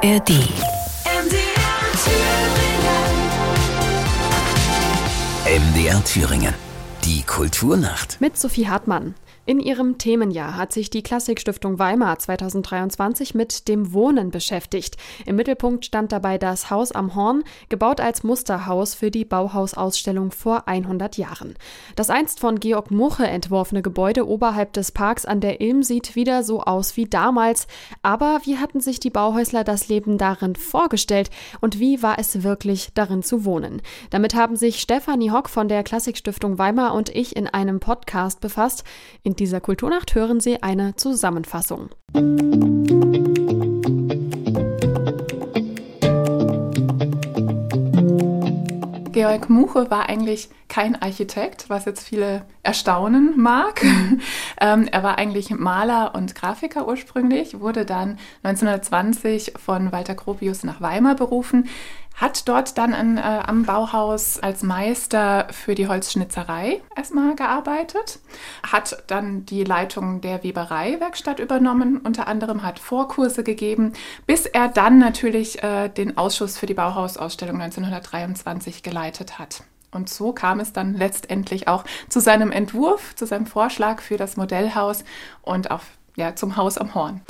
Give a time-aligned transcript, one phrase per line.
[0.00, 0.30] ARD.
[5.44, 6.54] MDR Thüringen.
[7.04, 8.20] Die Kulturnacht.
[8.20, 9.16] Mit Sophie Hartmann.
[9.48, 14.98] In ihrem Themenjahr hat sich die Klassikstiftung Weimar 2023 mit dem Wohnen beschäftigt.
[15.24, 20.68] Im Mittelpunkt stand dabei das Haus am Horn, gebaut als Musterhaus für die Bauhausausstellung vor
[20.68, 21.54] 100 Jahren.
[21.96, 26.42] Das einst von Georg Muche entworfene Gebäude oberhalb des Parks an der Ilm sieht wieder
[26.42, 27.68] so aus wie damals.
[28.02, 31.30] Aber wie hatten sich die Bauhäusler das Leben darin vorgestellt
[31.62, 33.80] und wie war es wirklich darin zu wohnen?
[34.10, 38.84] Damit haben sich Stefanie Hock von der Klassikstiftung Weimar und ich in einem Podcast befasst.
[39.22, 41.90] In dieser Kulturnacht hören Sie eine Zusammenfassung.
[49.12, 53.84] Georg Muche war eigentlich kein Architekt, was jetzt viele erstaunen mag.
[54.60, 60.80] ähm, er war eigentlich Maler und Grafiker ursprünglich, wurde dann 1920 von Walter Gropius nach
[60.80, 61.68] Weimar berufen,
[62.18, 68.18] hat dort dann in, äh, am Bauhaus als Meister für die Holzschnitzerei erstmal gearbeitet,
[68.64, 73.92] hat dann die Leitung der Webereiwerkstatt übernommen, unter anderem hat Vorkurse gegeben,
[74.26, 79.62] bis er dann natürlich äh, den Ausschuss für die Bauhausausstellung 1923 geleitet hat.
[79.92, 84.36] Und so kam es dann letztendlich auch zu seinem Entwurf, zu seinem Vorschlag für das
[84.36, 85.04] Modellhaus
[85.42, 85.82] und auch
[86.16, 87.22] ja, zum Haus am Horn.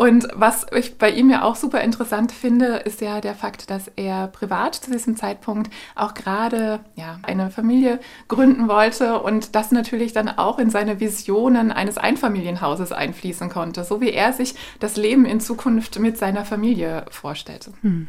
[0.00, 3.86] Und was ich bei ihm ja auch super interessant finde, ist ja der Fakt, dass
[3.96, 10.14] er privat zu diesem Zeitpunkt auch gerade ja, eine Familie gründen wollte und das natürlich
[10.14, 15.26] dann auch in seine Visionen eines Einfamilienhauses einfließen konnte, so wie er sich das Leben
[15.26, 17.72] in Zukunft mit seiner Familie vorstellte.
[17.82, 18.08] Hm.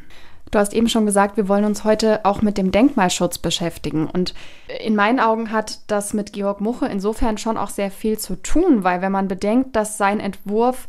[0.49, 4.07] Du hast eben schon gesagt, wir wollen uns heute auch mit dem Denkmalschutz beschäftigen.
[4.07, 4.33] Und
[4.81, 8.85] in meinen Augen hat das mit Georg Muche insofern schon auch sehr viel zu tun,
[8.85, 10.87] weil wenn man bedenkt, dass sein Entwurf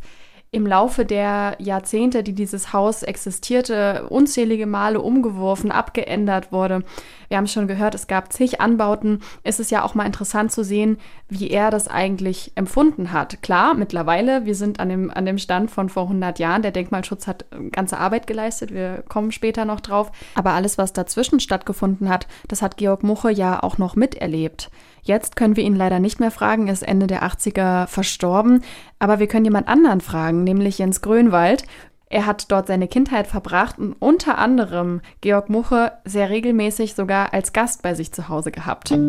[0.53, 6.83] im Laufe der Jahrzehnte, die dieses Haus existierte, unzählige Male umgeworfen, abgeändert wurde.
[7.27, 9.23] Wir haben schon gehört, es gab zig Anbauten.
[9.41, 13.41] Es ist ja auch mal interessant zu sehen, wie er das eigentlich empfunden hat.
[13.41, 16.61] Klar, mittlerweile, wir sind an dem, an dem Stand von vor 100 Jahren.
[16.61, 18.71] Der Denkmalschutz hat ganze Arbeit geleistet.
[18.71, 20.11] Wir kommen später noch drauf.
[20.35, 24.69] Aber alles, was dazwischen stattgefunden hat, das hat Georg Muche ja auch noch miterlebt.
[25.05, 28.63] Jetzt können wir ihn leider nicht mehr fragen, er ist Ende der 80er verstorben,
[28.99, 31.65] aber wir können jemand anderen fragen, nämlich Jens Grönwald.
[32.09, 37.51] Er hat dort seine Kindheit verbracht und unter anderem Georg Muche sehr regelmäßig sogar als
[37.51, 38.91] Gast bei sich zu Hause gehabt.
[38.91, 39.01] Wenn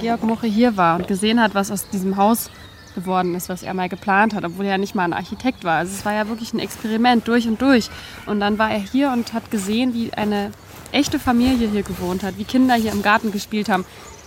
[0.00, 2.50] Georg Muche hier war und gesehen hat, was aus diesem Haus
[2.98, 5.78] geworden ist, was er mal geplant hat, obwohl er ja nicht mal ein Architekt war.
[5.78, 7.90] Also es war ja wirklich ein Experiment durch und durch.
[8.26, 10.50] Und dann war er hier und hat gesehen, wie eine
[10.92, 13.84] echte Familie hier gewohnt hat, wie Kinder hier im Garten gespielt haben.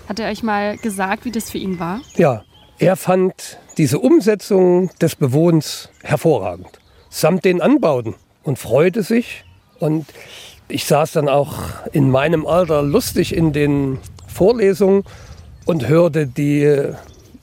[0.07, 2.01] Hat er euch mal gesagt, wie das für ihn war?
[2.15, 2.43] Ja,
[2.79, 6.79] er fand diese Umsetzung des Bewohnens hervorragend,
[7.09, 9.43] samt den Anbauten und freute sich.
[9.79, 10.05] Und
[10.67, 11.59] ich saß dann auch
[11.91, 15.03] in meinem Alter lustig in den Vorlesungen
[15.65, 16.93] und hörte die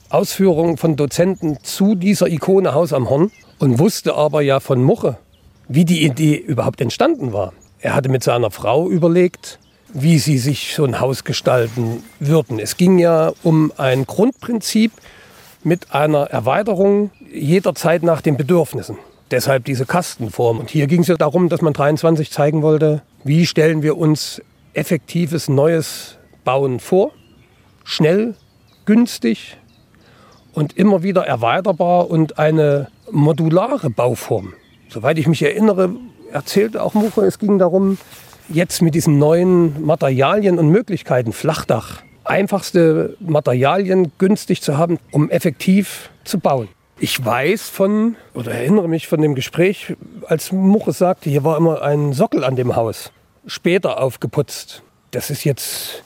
[0.09, 5.17] Ausführungen von Dozenten zu dieser Ikone Haus am Horn und wusste aber ja von Muche,
[5.67, 7.53] wie die Idee überhaupt entstanden war.
[7.79, 9.59] Er hatte mit seiner Frau überlegt,
[9.93, 12.59] wie sie sich so ein Haus gestalten würden.
[12.59, 14.91] Es ging ja um ein Grundprinzip
[15.63, 18.97] mit einer Erweiterung jederzeit nach den Bedürfnissen.
[19.31, 20.59] Deshalb diese Kastenform.
[20.59, 24.41] Und hier ging es ja darum, dass man 23 zeigen wollte, wie stellen wir uns
[24.73, 27.11] effektives neues Bauen vor.
[27.83, 28.33] Schnell,
[28.85, 29.58] günstig,
[30.53, 34.53] und immer wieder erweiterbar und eine modulare Bauform.
[34.89, 35.91] Soweit ich mich erinnere,
[36.31, 37.97] erzählte auch Muche, es ging darum,
[38.49, 46.09] jetzt mit diesen neuen Materialien und Möglichkeiten, Flachdach, einfachste Materialien günstig zu haben, um effektiv
[46.23, 46.67] zu bauen.
[46.99, 49.95] Ich weiß von, oder erinnere mich von dem Gespräch,
[50.27, 53.11] als Muche sagte, hier war immer ein Sockel an dem Haus,
[53.45, 54.83] später aufgeputzt.
[55.11, 56.03] Das ist jetzt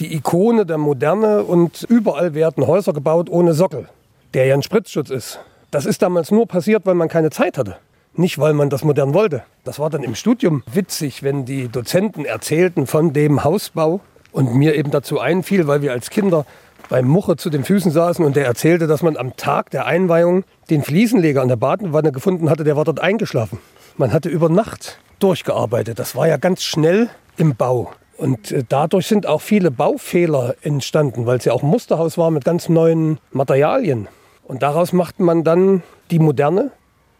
[0.00, 3.88] die Ikone der Moderne und überall werden Häuser gebaut ohne Sockel,
[4.34, 5.40] der ja ein Spritzschutz ist.
[5.70, 7.76] Das ist damals nur passiert, weil man keine Zeit hatte.
[8.14, 9.44] Nicht, weil man das modern wollte.
[9.62, 14.00] Das war dann im Studium witzig, wenn die Dozenten erzählten von dem Hausbau
[14.32, 16.44] und mir eben dazu einfiel, weil wir als Kinder
[16.88, 20.44] beim Muche zu den Füßen saßen und der erzählte, dass man am Tag der Einweihung
[20.70, 23.58] den Fliesenleger an der Badewanne gefunden hatte, der war dort eingeschlafen.
[23.96, 25.98] Man hatte über Nacht durchgearbeitet.
[25.98, 27.92] Das war ja ganz schnell im Bau.
[28.20, 32.30] Und äh, dadurch sind auch viele Baufehler entstanden, weil es ja auch ein Musterhaus war
[32.30, 34.08] mit ganz neuen Materialien.
[34.44, 36.70] Und daraus macht man dann die Moderne.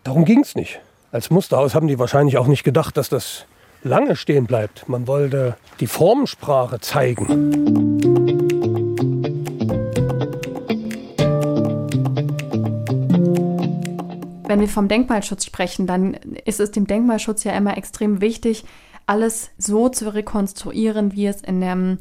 [0.04, 0.80] Darum ging es nicht.
[1.10, 3.46] Als Musterhaus haben die wahrscheinlich auch nicht gedacht, dass das
[3.82, 4.90] lange stehen bleibt.
[4.90, 7.26] Man wollte die Formensprache zeigen.
[14.46, 16.12] Wenn wir vom Denkmalschutz sprechen, dann
[16.44, 18.64] ist es dem Denkmalschutz ja immer extrem wichtig,
[19.10, 21.98] alles so zu rekonstruieren, wie es in, dem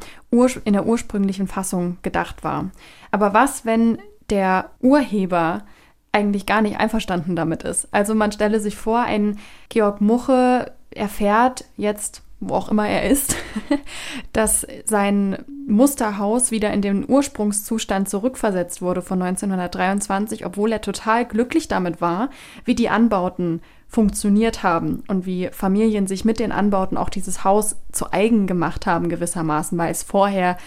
[0.64, 2.70] in der ursprünglichen Fassung gedacht war.
[3.10, 3.98] Aber was, wenn
[4.30, 5.64] der Urheber
[6.12, 7.88] eigentlich gar nicht einverstanden damit ist?
[7.92, 9.40] Also man stelle sich vor, ein
[9.70, 13.36] Georg Muche erfährt jetzt wo auch immer er ist,
[14.34, 21.68] dass sein Musterhaus wieder in den Ursprungszustand zurückversetzt wurde von 1923, obwohl er total glücklich
[21.68, 22.30] damit war,
[22.64, 27.76] wie die Anbauten funktioniert haben und wie Familien sich mit den Anbauten auch dieses Haus
[27.92, 30.58] zu eigen gemacht haben gewissermaßen, weil es vorher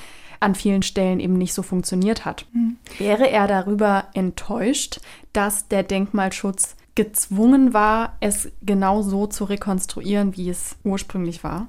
[0.40, 2.46] an vielen Stellen eben nicht so funktioniert hat.
[2.52, 2.76] Mhm.
[2.98, 5.00] Wäre er darüber enttäuscht,
[5.32, 11.68] dass der Denkmalschutz gezwungen war, es genau so zu rekonstruieren, wie es ursprünglich war?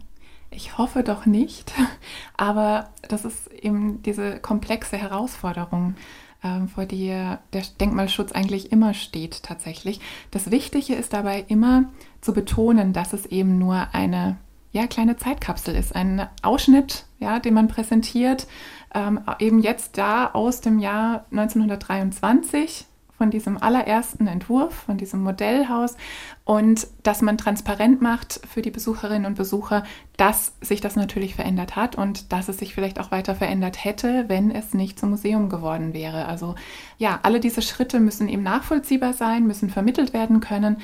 [0.50, 1.72] Ich hoffe doch nicht,
[2.38, 5.96] aber das ist eben diese komplexe Herausforderung,
[6.44, 10.00] äh, vor der der Denkmalschutz eigentlich immer steht tatsächlich.
[10.31, 11.86] Das Wichtige ist dabei immer
[12.22, 14.38] zu betonen, dass es eben nur eine
[14.72, 18.48] ja, kleine Zeitkapsel ist, ein Ausschnitt, ja, den man präsentiert,
[18.94, 22.88] ähm, eben jetzt da aus dem Jahr 1923
[23.24, 25.96] von diesem allerersten Entwurf, von diesem Modellhaus
[26.44, 29.84] und dass man transparent macht für die Besucherinnen und Besucher,
[30.18, 34.25] dass sich das natürlich verändert hat und dass es sich vielleicht auch weiter verändert hätte,
[34.28, 36.25] wenn es nicht zum Museum geworden wäre.
[36.25, 36.56] Also
[36.98, 40.81] ja, alle diese Schritte müssen eben nachvollziehbar sein, müssen vermittelt werden können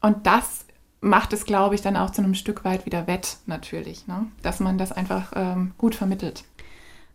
[0.00, 0.66] und das
[1.00, 4.26] macht es, glaube ich, dann auch zu einem Stück weit wieder wett natürlich, ne?
[4.42, 6.44] dass man das einfach ähm, gut vermittelt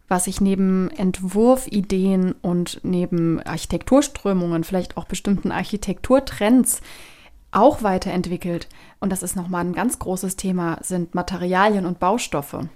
[0.10, 6.82] was sich neben Entwurfideen und neben Architekturströmungen, vielleicht auch bestimmten Architekturtrends
[7.52, 8.68] auch weiterentwickelt,
[9.00, 12.68] und das ist nochmal ein ganz großes Thema, sind Materialien und Baustoffe.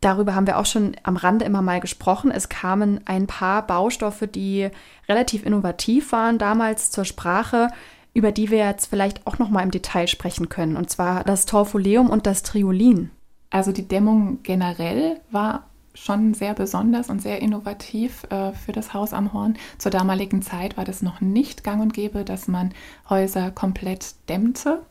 [0.00, 2.30] Darüber haben wir auch schon am Rande immer mal gesprochen.
[2.30, 4.70] Es kamen ein paar Baustoffe, die
[5.08, 7.68] relativ innovativ waren damals zur Sprache,
[8.14, 10.76] über die wir jetzt vielleicht auch noch mal im Detail sprechen können.
[10.76, 13.10] Und zwar das Torfoleum und das Triolin.
[13.50, 19.12] Also die Dämmung generell war schon sehr besonders und sehr innovativ äh, für das Haus
[19.12, 19.56] am Horn.
[19.78, 22.72] Zur damaligen Zeit war das noch nicht gang und gäbe, dass man
[23.08, 24.82] Häuser komplett dämmte.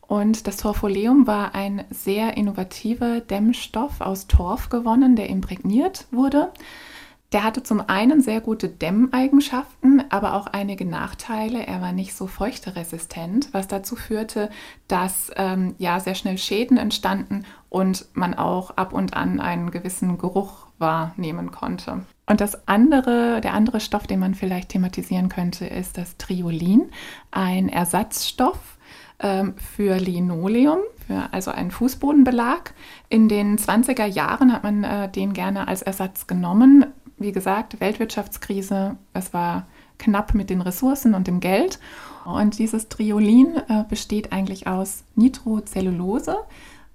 [0.00, 6.52] Und das Torfoleum war ein sehr innovativer Dämmstoff aus Torf gewonnen, der imprägniert wurde.
[7.32, 11.66] Der hatte zum einen sehr gute Dämmeigenschaften, aber auch einige Nachteile.
[11.66, 14.48] Er war nicht so feuchteresistent, was dazu führte,
[14.86, 20.18] dass ähm, ja sehr schnell Schäden entstanden und man auch ab und an einen gewissen
[20.18, 22.02] Geruch wahrnehmen konnte.
[22.26, 26.90] Und das andere, der andere Stoff, den man vielleicht thematisieren könnte, ist das Triolin,
[27.32, 28.78] ein Ersatzstoff
[29.18, 32.72] ähm, für Linoleum, für also einen Fußbodenbelag.
[33.08, 36.86] In den 20er Jahren hat man äh, den gerne als Ersatz genommen
[37.18, 39.66] wie gesagt, Weltwirtschaftskrise, es war
[39.98, 41.78] knapp mit den Ressourcen und dem Geld.
[42.24, 46.36] Und dieses Triolin äh, besteht eigentlich aus Nitrocellulose,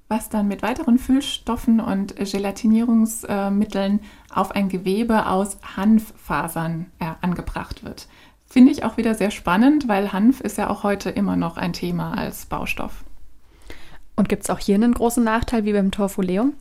[0.08, 8.08] was dann mit weiteren Füllstoffen und Gelatinierungsmitteln auf ein Gewebe aus Hanffasern äh, angebracht wird.
[8.46, 11.72] Finde ich auch wieder sehr spannend, weil Hanf ist ja auch heute immer noch ein
[11.72, 13.06] Thema als Baustoff.
[14.18, 16.54] Und gibt es auch hier einen großen Nachteil wie beim Torfoleum?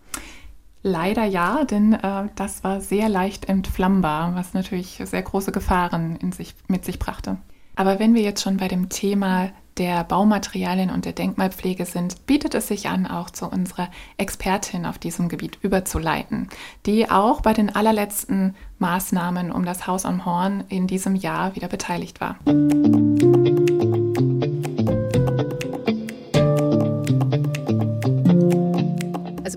[0.82, 6.54] Leider ja, denn äh, das war sehr leicht entflammbar, was natürlich sehr große Gefahren sich,
[6.68, 7.38] mit sich brachte.
[7.76, 12.54] Aber wenn wir jetzt schon bei dem Thema der Baumaterialien und der Denkmalpflege sind, bietet
[12.54, 16.48] es sich an, auch zu unserer Expertin auf diesem Gebiet überzuleiten,
[16.86, 21.68] die auch bei den allerletzten Maßnahmen um das Haus am Horn in diesem Jahr wieder
[21.68, 22.36] beteiligt war.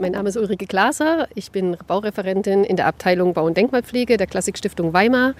[0.03, 1.29] Mein Name ist Ulrike Glaser.
[1.33, 5.33] Ich bin Baureferentin in der Abteilung Bau- und Denkmalpflege der Klassikstiftung Weimar.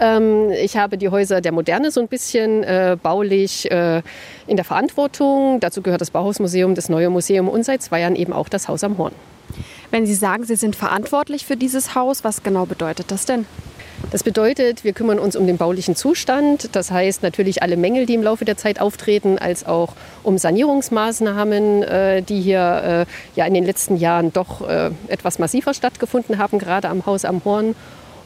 [0.00, 4.02] Ähm, ich habe die Häuser der Moderne so ein bisschen äh, baulich äh,
[4.48, 5.60] in der Verantwortung.
[5.60, 8.82] Dazu gehört das Bauhausmuseum, das Neue Museum und seit zwei Jahren eben auch das Haus
[8.82, 9.12] am Horn.
[9.92, 13.46] Wenn Sie sagen, Sie sind verantwortlich für dieses Haus, was genau bedeutet das denn?
[14.10, 16.70] Das bedeutet, wir kümmern uns um den baulichen Zustand.
[16.72, 21.82] Das heißt natürlich alle Mängel, die im Laufe der Zeit auftreten, als auch um Sanierungsmaßnahmen,
[21.82, 26.58] äh, die hier äh, ja in den letzten Jahren doch äh, etwas massiver stattgefunden haben,
[26.58, 27.74] gerade am Haus am Horn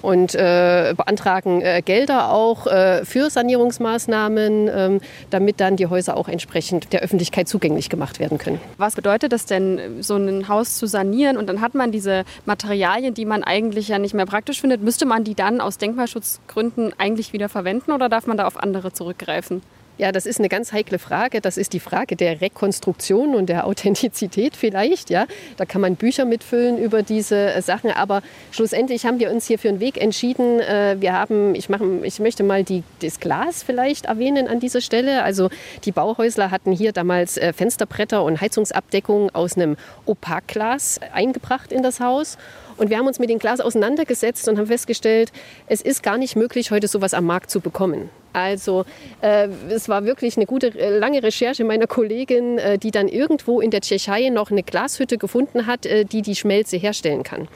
[0.07, 6.29] und äh, beantragen äh, Gelder auch äh, für Sanierungsmaßnahmen, ähm, damit dann die Häuser auch
[6.29, 8.61] entsprechend der Öffentlichkeit zugänglich gemacht werden können.
[8.79, 13.15] Was bedeutet das denn, so ein Haus zu sanieren und dann hat man diese Materialien,
[13.15, 17.33] die man eigentlich ja nicht mehr praktisch findet, müsste man die dann aus Denkmalschutzgründen eigentlich
[17.33, 19.61] wieder verwenden oder darf man da auf andere zurückgreifen?
[19.99, 21.41] Ja, das ist eine ganz heikle Frage.
[21.41, 25.09] Das ist die Frage der Rekonstruktion und der Authentizität vielleicht.
[25.09, 25.26] Ja,
[25.57, 27.91] da kann man Bücher mitfüllen über diese äh, Sachen.
[27.91, 30.61] Aber schlussendlich haben wir uns hier für einen Weg entschieden.
[30.61, 34.83] Äh, wir haben, ich, mache, ich möchte mal die, das Glas vielleicht erwähnen an dieser
[34.83, 35.23] Stelle.
[35.23, 35.49] Also
[35.85, 42.00] die Bauhäusler hatten hier damals äh, Fensterbretter und Heizungsabdeckungen aus einem Opakglas eingebracht in das
[42.00, 42.37] Haus.
[42.76, 45.33] Und wir haben uns mit dem Glas auseinandergesetzt und haben festgestellt,
[45.66, 48.11] es ist gar nicht möglich, heute sowas am Markt zu bekommen.
[48.33, 48.85] Also
[49.23, 53.62] äh, es war wirklich eine gute, äh, lange Recherche meiner Kollegin, äh, die dann irgendwo
[53.62, 57.49] in der Tschechei noch eine Glashütte gefunden hat, äh, die die Schmelze herstellen kann.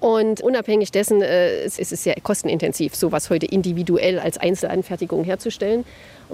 [0.00, 5.84] Und unabhängig dessen äh, ist es sehr kostenintensiv, sowas heute individuell als Einzelanfertigung herzustellen.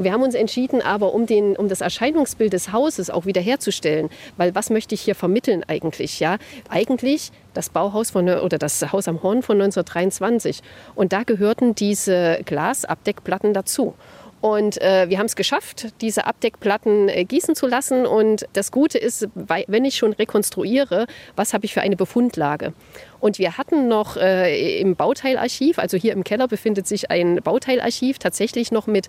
[0.02, 4.54] Wir haben uns entschieden, aber um, den, um das Erscheinungsbild des Hauses auch wiederherzustellen, weil
[4.54, 6.21] was möchte ich hier vermitteln eigentlich?
[6.21, 6.38] Ja,
[6.71, 10.62] eigentlich das Bauhaus von, oder das Haus am Horn von 1923.
[10.95, 13.95] Und da gehörten diese Glasabdeckplatten dazu.
[14.40, 18.07] Und äh, wir haben es geschafft, diese Abdeckplatten äh, gießen zu lassen.
[18.07, 22.73] Und das Gute ist, wenn ich schon rekonstruiere, was habe ich für eine Befundlage?
[23.21, 28.19] Und wir hatten noch äh, im Bauteilarchiv, also hier im Keller befindet sich ein Bauteilarchiv,
[28.19, 29.09] tatsächlich noch mit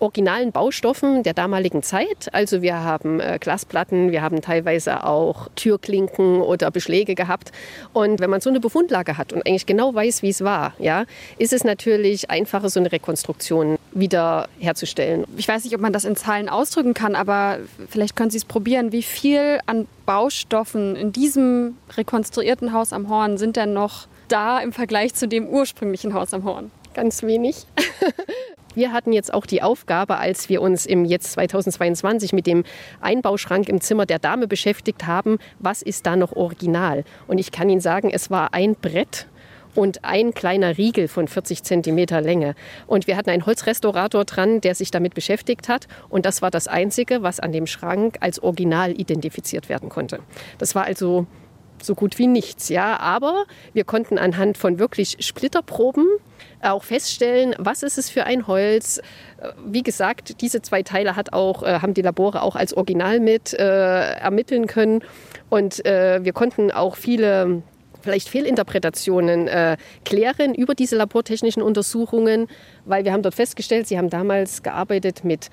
[0.00, 2.28] originalen Baustoffen der damaligen Zeit.
[2.32, 7.52] Also wir haben äh, Glasplatten, wir haben teilweise auch Türklinken oder Beschläge gehabt.
[7.92, 11.04] Und wenn man so eine Befundlage hat und eigentlich genau weiß, wie es war, ja,
[11.38, 15.24] ist es natürlich einfacher, so eine Rekonstruktion wieder herzustellen.
[15.36, 18.44] Ich weiß nicht, ob man das in Zahlen ausdrücken kann, aber vielleicht können Sie es
[18.44, 18.92] probieren.
[18.92, 24.72] Wie viel an Baustoffen in diesem rekonstruierten Haus am Horn sind denn noch da im
[24.72, 26.70] Vergleich zu dem ursprünglichen Haus am Horn?
[26.94, 27.66] Ganz wenig.
[28.74, 32.62] Wir hatten jetzt auch die Aufgabe, als wir uns im jetzt 2022 mit dem
[33.00, 37.04] Einbauschrank im Zimmer der Dame beschäftigt haben, was ist da noch original?
[37.26, 39.26] Und ich kann Ihnen sagen, es war ein Brett
[39.74, 42.54] und ein kleiner Riegel von 40 Zentimeter Länge.
[42.86, 45.86] Und wir hatten einen Holzrestaurator dran, der sich damit beschäftigt hat.
[46.08, 50.20] Und das war das Einzige, was an dem Schrank als Original identifiziert werden konnte.
[50.58, 51.26] Das war also
[51.82, 52.98] so gut wie nichts, ja.
[52.98, 56.06] Aber wir konnten anhand von wirklich Splitterproben
[56.62, 59.00] auch feststellen, was ist es für ein Holz.
[59.64, 63.54] Wie gesagt, diese zwei Teile hat auch, äh, haben die Labore auch als Original mit
[63.54, 65.02] äh, ermitteln können.
[65.48, 67.62] Und äh, wir konnten auch viele
[68.02, 72.48] vielleicht Fehlinterpretationen äh, klären über diese labortechnischen Untersuchungen,
[72.84, 75.50] weil wir haben dort festgestellt, sie haben damals gearbeitet mit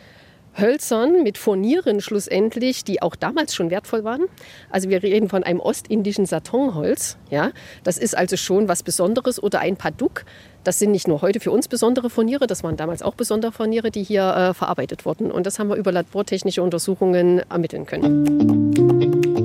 [0.59, 4.25] Hölzern mit Furnieren schlussendlich, die auch damals schon wertvoll waren.
[4.69, 7.17] Also wir reden von einem ostindischen Satonholz.
[7.29, 7.51] Ja?
[7.83, 9.41] Das ist also schon was Besonderes.
[9.41, 10.25] Oder ein Paduk.
[10.63, 13.89] Das sind nicht nur heute für uns besondere Furniere, das waren damals auch besondere Furniere,
[13.89, 15.31] die hier äh, verarbeitet wurden.
[15.31, 19.36] Und das haben wir über labortechnische Untersuchungen ermitteln können.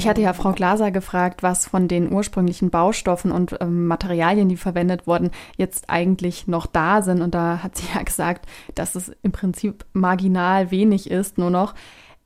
[0.00, 4.56] Ich hatte ja Frau Glaser gefragt, was von den ursprünglichen Baustoffen und ähm, Materialien, die
[4.56, 7.20] verwendet wurden, jetzt eigentlich noch da sind.
[7.20, 11.74] Und da hat sie ja gesagt, dass es im Prinzip marginal wenig ist, nur noch.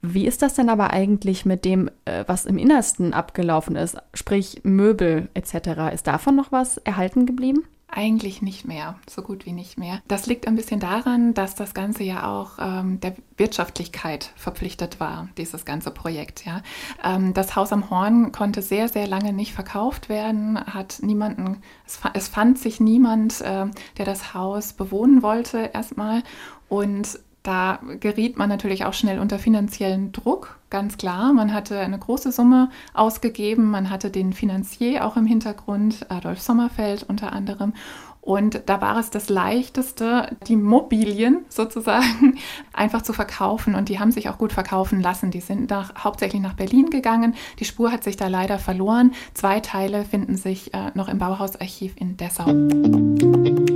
[0.02, 4.60] Wie ist das denn aber eigentlich mit dem, äh, was im Innersten abgelaufen ist, sprich
[4.62, 5.92] Möbel etc.?
[5.92, 7.64] Ist davon noch was erhalten geblieben?
[7.96, 10.02] Eigentlich nicht mehr, so gut wie nicht mehr.
[10.08, 15.28] Das liegt ein bisschen daran, dass das Ganze ja auch ähm, der Wirtschaftlichkeit verpflichtet war,
[15.38, 16.44] dieses ganze Projekt.
[16.44, 16.62] Ja.
[17.04, 22.00] Ähm, das Haus am Horn konnte sehr, sehr lange nicht verkauft werden, hat niemanden, es,
[22.14, 26.24] es fand sich niemand, äh, der das Haus bewohnen wollte erstmal.
[26.68, 31.34] Und da geriet man natürlich auch schnell unter finanziellen Druck, ganz klar.
[31.34, 37.04] Man hatte eine große Summe ausgegeben, man hatte den Finanzier auch im Hintergrund, Adolf Sommerfeld
[37.04, 37.74] unter anderem.
[38.22, 42.38] Und da war es das Leichteste, die Mobilien sozusagen
[42.72, 43.74] einfach zu verkaufen.
[43.74, 45.30] Und die haben sich auch gut verkaufen lassen.
[45.30, 47.34] Die sind nach, hauptsächlich nach Berlin gegangen.
[47.58, 49.12] Die Spur hat sich da leider verloren.
[49.34, 53.73] Zwei Teile finden sich äh, noch im Bauhausarchiv in Dessau.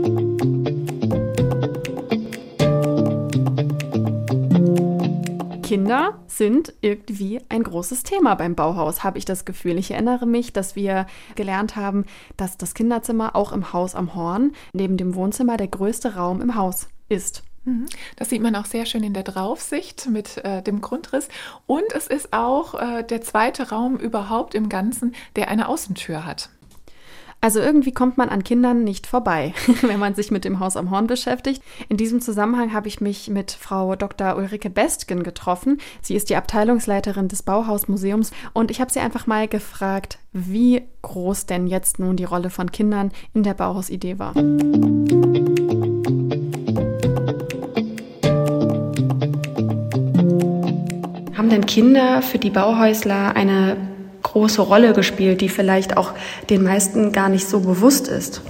[5.68, 9.76] Kinder sind irgendwie ein großes Thema beim Bauhaus, habe ich das Gefühl.
[9.76, 12.06] Ich erinnere mich, dass wir gelernt haben,
[12.38, 16.54] dass das Kinderzimmer auch im Haus am Horn neben dem Wohnzimmer der größte Raum im
[16.54, 17.42] Haus ist.
[17.64, 17.84] Mhm.
[18.16, 21.28] Das sieht man auch sehr schön in der Draufsicht mit äh, dem Grundriss.
[21.66, 26.48] Und es ist auch äh, der zweite Raum überhaupt im Ganzen, der eine Außentür hat.
[27.40, 30.90] Also irgendwie kommt man an Kindern nicht vorbei, wenn man sich mit dem Haus am
[30.90, 31.62] Horn beschäftigt.
[31.88, 34.36] In diesem Zusammenhang habe ich mich mit Frau Dr.
[34.36, 35.78] Ulrike Bestgen getroffen.
[36.02, 41.46] Sie ist die Abteilungsleiterin des Bauhausmuseums und ich habe sie einfach mal gefragt, wie groß
[41.46, 44.34] denn jetzt nun die Rolle von Kindern in der Bauhausidee war.
[51.36, 53.76] Haben denn Kinder für die Bauhäusler eine
[54.38, 56.12] große Rolle gespielt, die vielleicht auch
[56.48, 58.40] den meisten gar nicht so bewusst ist.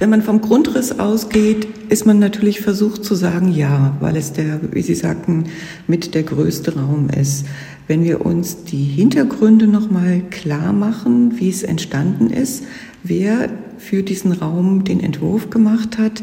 [0.00, 4.58] Wenn man vom Grundriss ausgeht, ist man natürlich versucht zu sagen, ja, weil es der,
[4.72, 5.44] wie Sie sagten,
[5.86, 7.46] mit der größte Raum ist.
[7.86, 12.64] Wenn wir uns die Hintergründe nochmal klar machen, wie es entstanden ist,
[13.04, 13.48] wer
[13.78, 16.20] für diesen Raum den Entwurf gemacht hat,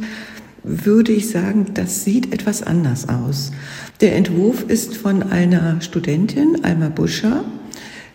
[0.63, 3.53] würde ich sagen, das sieht etwas anders aus.
[4.01, 7.45] Der Entwurf ist von einer Studentin, Alma Buscher,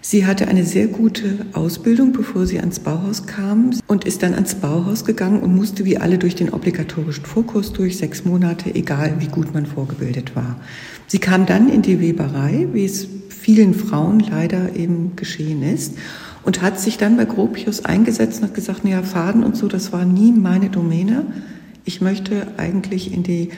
[0.07, 4.57] Sie hatte eine sehr gute Ausbildung, bevor sie ans Bauhaus kam und ist dann ans
[4.57, 9.29] Bauhaus gegangen und musste wie alle durch den obligatorischen Vorkurs durch, sechs Monate, egal wie
[9.29, 10.61] gut man vorgebildet war.
[11.07, 15.95] Sie kam dann in die Weberei, wie es vielen Frauen leider eben geschehen ist
[16.43, 19.91] und hat sich dann bei Gropius eingesetzt und hat gesagt, naja, Faden und so, das
[19.91, 21.25] war nie meine Domäne.
[21.87, 23.49] Ich möchte eigentlich in die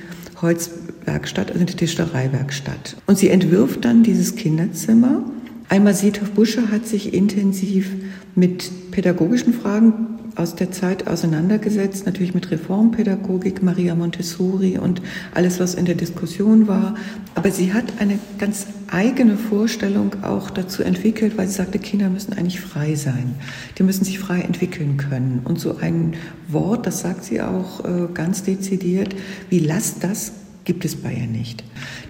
[0.40, 2.98] Holzwerkstatt, also in die Tischlereiwerkstatt.
[3.08, 5.24] Und sie entwirft dann dieses Kinderzimmer
[5.68, 7.90] Einmal Sithoff Busche hat sich intensiv
[8.34, 15.00] mit pädagogischen Fragen aus der Zeit auseinandergesetzt, natürlich mit Reformpädagogik, Maria Montessori und
[15.34, 16.94] alles, was in der Diskussion war.
[17.34, 22.34] Aber sie hat eine ganz eigene Vorstellung auch dazu entwickelt, weil sie sagte, Kinder müssen
[22.34, 23.34] eigentlich frei sein.
[23.78, 25.40] Die müssen sich frei entwickeln können.
[25.44, 26.14] Und so ein
[26.48, 29.16] Wort, das sagt sie auch äh, ganz dezidiert,
[29.48, 30.32] wie lass das
[30.66, 31.64] gibt es bei ihr nicht.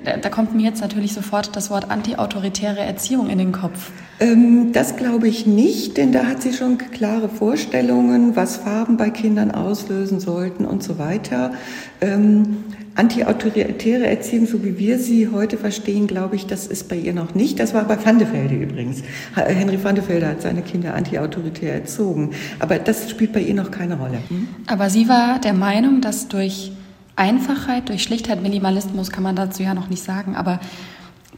[0.04, 3.92] Da, da kommt mir jetzt natürlich sofort das Wort antiautoritäre Erziehung in den Kopf.
[4.18, 9.10] Ähm, das glaube ich nicht, denn da hat sie schon klare Vorstellungen, was Farben bei
[9.10, 11.52] Kindern auslösen sollten und so weiter.
[12.00, 12.64] Ähm,
[12.96, 17.34] Antiautoritäre Erziehung, so wie wir sie heute verstehen, glaube ich, das ist bei ihr noch
[17.34, 17.60] nicht.
[17.60, 19.02] Das war bei Van de Velde übrigens.
[19.34, 22.30] Henry van de Velde hat seine Kinder antiautoritär erzogen.
[22.58, 24.16] Aber das spielt bei ihr noch keine Rolle.
[24.28, 24.48] Hm?
[24.66, 26.72] Aber sie war der Meinung, dass durch
[27.16, 30.60] Einfachheit, durch Schlichtheit, Minimalismus kann man dazu ja noch nicht sagen, aber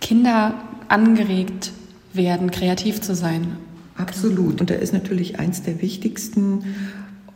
[0.00, 0.54] Kinder
[0.88, 1.73] angeregt
[2.12, 3.56] werden, kreativ zu sein.
[3.97, 4.61] Absolut.
[4.61, 6.64] Und da ist natürlich eins der wichtigsten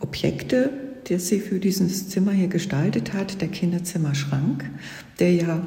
[0.01, 0.71] Objekte,
[1.09, 4.65] das sie für dieses Zimmer hier gestaltet hat, der Kinderzimmerschrank,
[5.19, 5.67] der ja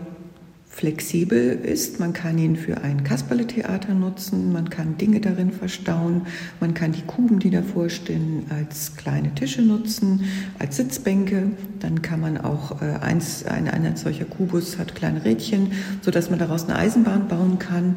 [0.76, 2.02] flexibel ist.
[2.02, 6.28] Man kann ihn für ein Kasperle-Theater nutzen, man kann Dinge darin verstauen,
[6.60, 10.26] man kann die Kuben, die davor stehen, als kleine Tische nutzen,
[10.60, 11.52] als Sitzbänke.
[11.80, 15.72] Dann kann man auch äh, eins, ein, ein solcher Kubus hat kleine Rädchen,
[16.02, 17.96] sodass man daraus eine Eisenbahn bauen kann.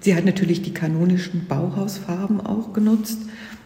[0.00, 3.18] Sie hat natürlich die kanonischen Bauhausfarben auch genutzt.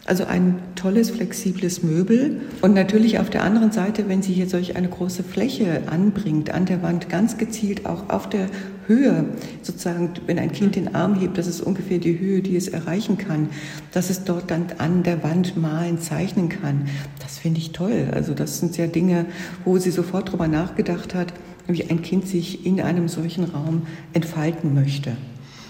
[0.06, 2.40] Also ein tolles, flexibles Möbel.
[2.62, 6.66] Und natürlich auf der anderen Seite, wenn sie hier solch eine große Fläche anbringt, an
[6.66, 8.46] der Wand ganz gezielt auch auf der
[8.86, 9.24] Höhe,
[9.62, 13.18] sozusagen, wenn ein Kind den Arm hebt, das ist ungefähr die Höhe, die es erreichen
[13.18, 13.50] kann,
[13.92, 16.86] dass es dort dann an der Wand malen, zeichnen kann.
[17.20, 18.08] Das finde ich toll.
[18.12, 19.26] Also das sind ja Dinge,
[19.64, 21.32] wo sie sofort drüber nachgedacht hat,
[21.68, 23.82] wie ein Kind sich in einem solchen Raum
[24.12, 25.12] entfalten möchte.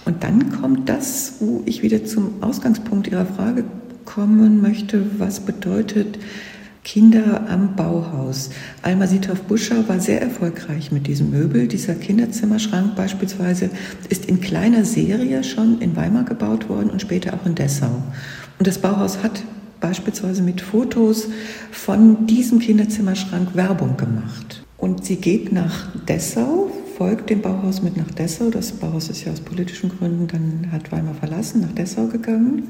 [0.07, 3.65] Und dann kommt das, wo ich wieder zum Ausgangspunkt Ihrer Frage
[4.15, 6.19] kommen möchte, was bedeutet
[6.83, 8.51] Kinder am Bauhaus.
[8.83, 11.69] Alma Sithoff-Buscher war sehr erfolgreich mit diesem Möbel.
[11.69, 13.71] Dieser Kinderzimmerschrank beispielsweise
[14.09, 18.03] ist in kleiner Serie schon in Weimar gebaut worden und später auch in Dessau.
[18.59, 19.43] Und das Bauhaus hat
[19.81, 21.29] beispielsweise mit Fotos
[21.71, 24.65] von diesem Kinderzimmerschrank Werbung gemacht.
[24.77, 28.51] Und sie geht nach Dessau, folgt dem Bauhaus mit nach Dessau.
[28.51, 32.69] Das Bauhaus ist ja aus politischen Gründen, dann hat Weimar verlassen, nach Dessau gegangen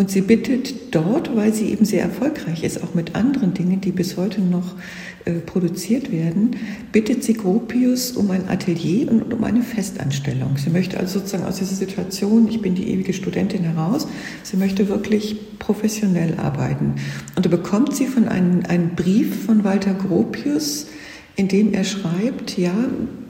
[0.00, 3.92] und sie bittet dort, weil sie eben sehr erfolgreich ist, auch mit anderen Dingen, die
[3.92, 4.74] bis heute noch
[5.26, 6.56] äh, produziert werden,
[6.90, 10.56] bittet sie Gropius um ein Atelier und um eine Festanstellung.
[10.56, 14.08] Sie möchte also sozusagen aus dieser Situation, ich bin die ewige Studentin heraus,
[14.42, 16.94] sie möchte wirklich professionell arbeiten.
[17.36, 20.86] Und da bekommt sie von einem, einen Brief von Walter Gropius,
[21.36, 22.72] in dem er schreibt, ja,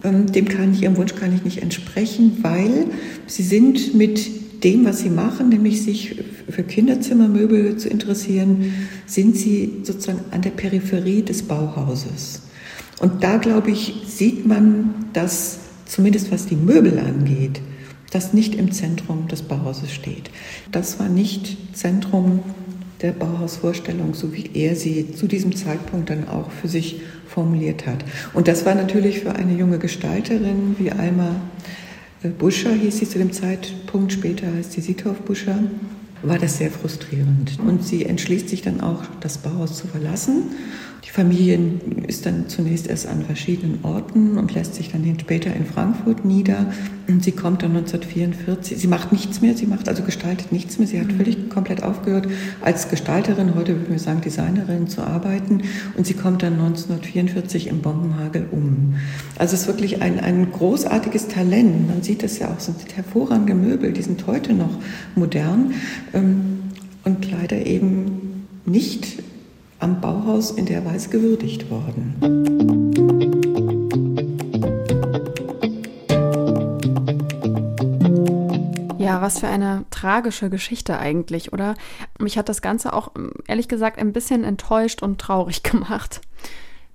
[0.05, 2.87] ähm, dem kann ich, ihrem Wunsch kann ich nicht entsprechen, weil
[3.27, 6.17] sie sind mit dem, was Sie machen, nämlich sich
[6.49, 8.73] für Kinderzimmermöbel zu interessieren,
[9.07, 12.43] sind Sie sozusagen an der Peripherie des Bauhauses.
[12.99, 17.61] Und da, glaube ich, sieht man, dass zumindest was die Möbel angeht,
[18.11, 20.31] das nicht im Zentrum des Bauhauses steht.
[20.73, 22.41] Das war nicht Zentrum
[23.03, 28.05] der Bauhausvorstellung, so wie er sie zu diesem Zeitpunkt dann auch für sich formuliert hat.
[28.35, 31.37] Und das war natürlich für eine junge Gestalterin wie Alma
[32.29, 35.59] Buscher hieß sie zu dem Zeitpunkt, später heißt sie Sithoff Buscher,
[36.23, 37.59] war das sehr frustrierend.
[37.67, 40.43] Und sie entschließt sich dann auch, das Bauhaus zu verlassen
[41.05, 41.59] die Familie
[42.07, 46.73] ist dann zunächst erst an verschiedenen Orten und lässt sich dann später in Frankfurt nieder.
[47.09, 50.87] Und sie kommt dann 1944, sie macht nichts mehr, sie macht also gestaltet nichts mehr.
[50.87, 51.17] Sie hat mhm.
[51.17, 52.29] völlig komplett aufgehört,
[52.61, 55.63] als Gestalterin, heute würden wir sagen Designerin, zu arbeiten.
[55.97, 58.97] Und sie kommt dann 1944 im Bombenhagel um.
[59.39, 61.89] Also es ist wirklich ein, ein großartiges Talent.
[61.89, 64.79] Man sieht das ja auch, es sind hervorragende Möbel, die sind heute noch
[65.15, 65.73] modern
[66.13, 66.61] ähm,
[67.05, 69.23] und leider eben nicht
[69.81, 72.17] am Bauhaus in der Weise gewürdigt worden.
[78.99, 81.75] Ja, was für eine tragische Geschichte eigentlich, oder?
[82.19, 83.11] Mich hat das Ganze auch,
[83.49, 86.21] ehrlich gesagt, ein bisschen enttäuscht und traurig gemacht.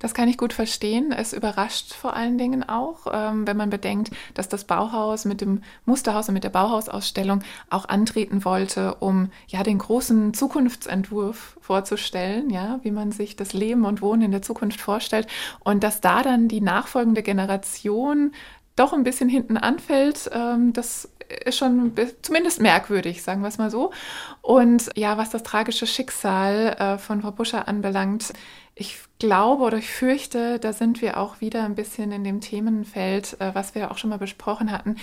[0.05, 1.11] Das kann ich gut verstehen.
[1.11, 5.63] Es überrascht vor allen Dingen auch, ähm, wenn man bedenkt, dass das Bauhaus mit dem
[5.85, 7.41] Musterhaus und mit der Bauhausausstellung
[7.71, 13.83] auch antreten wollte, um ja den großen Zukunftsentwurf vorzustellen, ja, wie man sich das Leben
[13.83, 15.25] und Wohnen in der Zukunft vorstellt
[15.63, 18.31] und dass da dann die nachfolgende Generation
[18.75, 21.09] doch ein bisschen hinten anfällt, ähm, das
[21.45, 23.91] ist schon zumindest merkwürdig, sagen wir es mal so.
[24.43, 28.33] Und ja, was das tragische Schicksal äh, von Frau Buscher anbelangt,
[28.75, 33.39] ich glaube oder ich fürchte, da sind wir auch wieder ein bisschen in dem Themenfeld,
[33.39, 34.97] äh, was wir auch schon mal besprochen hatten,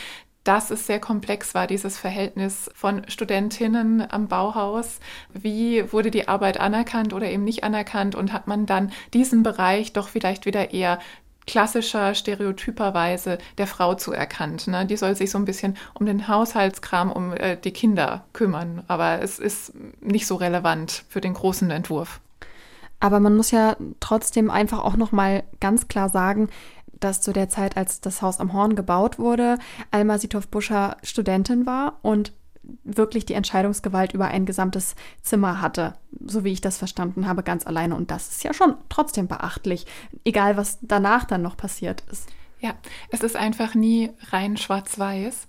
[0.45, 4.99] dass es sehr komplex war, dieses Verhältnis von Studentinnen am Bauhaus.
[5.33, 9.93] Wie wurde die Arbeit anerkannt oder eben nicht anerkannt und hat man dann diesen Bereich
[9.93, 10.99] doch vielleicht wieder eher
[11.47, 14.69] klassischer, stereotyperweise der Frau zuerkannt.
[14.69, 14.87] Ne?
[14.87, 18.85] Die soll sich so ein bisschen um den Haushaltskram, um äh, die Kinder kümmern.
[18.89, 22.21] Aber es ist nicht so relevant für den großen Entwurf.
[23.03, 26.49] Aber man muss ja trotzdem einfach auch noch mal ganz klar sagen,
[27.01, 29.59] dass zu der Zeit, als das Haus am Horn gebaut wurde,
[29.91, 32.33] Alma Sitov-Buscher Studentin war und
[32.85, 37.67] wirklich die Entscheidungsgewalt über ein gesamtes Zimmer hatte, so wie ich das verstanden habe, ganz
[37.67, 37.97] alleine.
[37.97, 39.85] Und das ist ja schon trotzdem beachtlich,
[40.25, 42.29] egal was danach dann noch passiert ist.
[42.61, 42.75] Ja,
[43.11, 45.49] es ist einfach nie rein schwarz-weiß.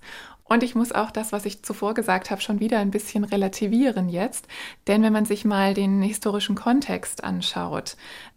[0.54, 4.08] Und ich muss auch das, was ich zuvor gesagt habe, schon wieder ein bisschen relativieren
[4.08, 4.46] jetzt.
[4.86, 7.96] Denn wenn man sich mal den historischen Kontext anschaut,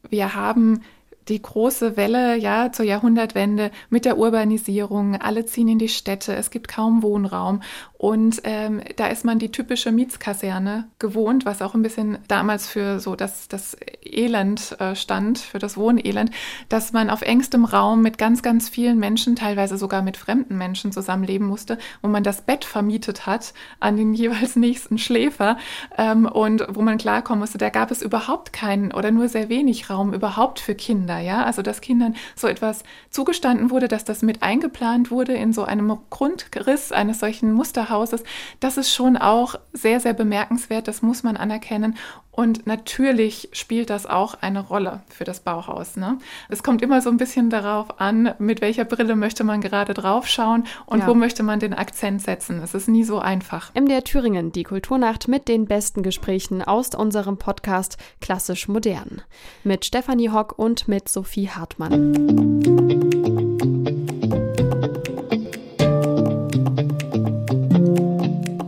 [0.10, 0.82] wir haben
[1.27, 5.21] die große Welle ja zur Jahrhundertwende mit der Urbanisierung.
[5.21, 7.62] Alle ziehen in die Städte, es gibt kaum Wohnraum
[7.98, 13.00] und ähm, da ist man die typische Mietskaserne gewohnt, was auch ein bisschen damals für
[13.00, 16.30] so das, das Elend äh, stand, für das Wohnelend,
[16.70, 20.92] dass man auf engstem Raum mit ganz, ganz vielen Menschen, teilweise sogar mit fremden Menschen
[20.92, 25.58] zusammenleben musste, wo man das Bett vermietet hat an den jeweils nächsten Schläfer
[25.98, 29.90] ähm, und wo man klarkommen musste, da gab es überhaupt keinen oder nur sehr wenig
[29.90, 34.44] Raum überhaupt für Kinder, ja, also dass Kindern so etwas zugestanden wurde, dass das mit
[34.44, 38.23] eingeplant wurde in so einem Grundriss eines solchen Muster Hauses,
[38.60, 41.95] das ist schon auch sehr, sehr bemerkenswert, das muss man anerkennen.
[42.38, 45.95] Und natürlich spielt das auch eine Rolle für das Bauhaus.
[45.95, 46.19] Ne?
[46.50, 50.65] Es kommt immer so ein bisschen darauf an, mit welcher Brille möchte man gerade draufschauen
[50.86, 51.08] und ja.
[51.08, 52.62] wo möchte man den Akzent setzen.
[52.62, 53.73] Es ist nie so einfach.
[53.73, 59.23] MDR Thüringen, die Kulturnacht mit den besten Gesprächen aus unserem Podcast Klassisch Modern.
[59.63, 62.87] Mit Stefanie Hock und mit Sophie Hartmann.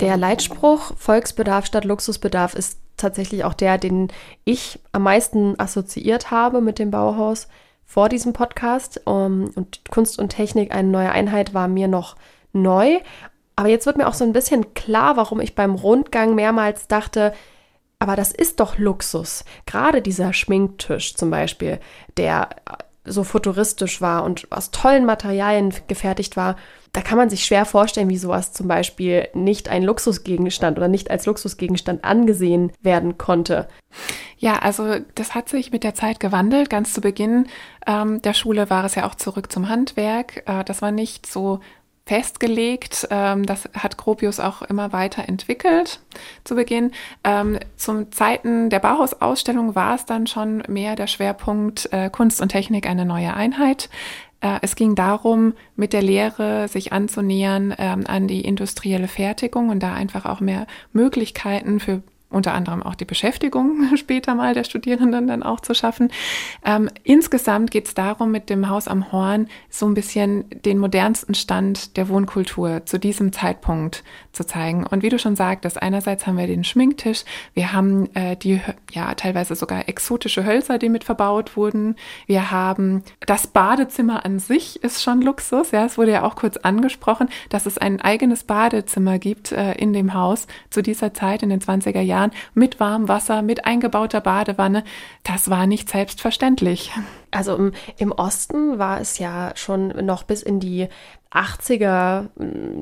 [0.09, 4.07] Der Leitspruch Volksbedarf statt Luxusbedarf ist tatsächlich auch der, den
[4.43, 7.47] ich am meisten assoziiert habe mit dem Bauhaus
[7.85, 9.01] vor diesem Podcast.
[9.05, 12.15] Um, und Kunst und Technik, eine neue Einheit, war mir noch
[12.53, 12.97] neu.
[13.55, 17.31] Aber jetzt wird mir auch so ein bisschen klar, warum ich beim Rundgang mehrmals dachte,
[17.99, 19.45] aber das ist doch Luxus.
[19.67, 21.79] Gerade dieser Schminktisch zum Beispiel,
[22.17, 22.49] der
[23.05, 26.55] so futuristisch war und aus tollen Materialien gefertigt war,
[26.91, 31.11] da kann man sich schwer vorstellen, wie sowas zum Beispiel nicht ein Luxusgegenstand oder nicht
[31.11, 33.67] als Luxusgegenstand angesehen werden konnte.
[34.37, 36.69] Ja, also das hat sich mit der Zeit gewandelt.
[36.69, 37.47] Ganz zu Beginn
[37.85, 40.43] ähm, der Schule war es ja auch zurück zum Handwerk.
[40.47, 41.59] Äh, das war nicht so
[42.09, 43.07] festgelegt.
[43.11, 45.99] Ähm, das hat Gropius auch immer weiter entwickelt
[46.43, 46.91] zu Beginn.
[47.23, 52.49] Ähm, zum Zeiten der Bauhausausstellung war es dann schon mehr der Schwerpunkt äh, Kunst und
[52.49, 53.89] Technik eine neue Einheit.
[54.41, 59.83] Äh, es ging darum, mit der Lehre sich anzunähern ähm, an die industrielle Fertigung und
[59.83, 65.27] da einfach auch mehr Möglichkeiten für unter anderem auch die Beschäftigung später mal der Studierenden
[65.27, 66.11] dann auch zu schaffen.
[66.63, 71.33] Ähm, insgesamt geht es darum, mit dem Haus am Horn so ein bisschen den modernsten
[71.33, 74.85] Stand der Wohnkultur zu diesem Zeitpunkt zu zeigen.
[74.85, 78.61] Und wie du schon sagtest, einerseits haben wir den Schminktisch, wir haben äh, die
[78.91, 81.95] ja teilweise sogar exotische Hölzer, die mit verbaut wurden.
[82.27, 85.71] Wir haben das Badezimmer an sich ist schon Luxus.
[85.71, 89.93] Ja, es wurde ja auch kurz angesprochen, dass es ein eigenes Badezimmer gibt äh, in
[89.93, 92.18] dem Haus zu dieser Zeit in den 20er Jahren
[92.53, 94.83] mit warmem Wasser, mit eingebauter Badewanne.
[95.23, 96.91] Das war nicht selbstverständlich.
[97.31, 100.87] Also im, im Osten war es ja schon noch bis in die
[101.31, 102.29] 80er,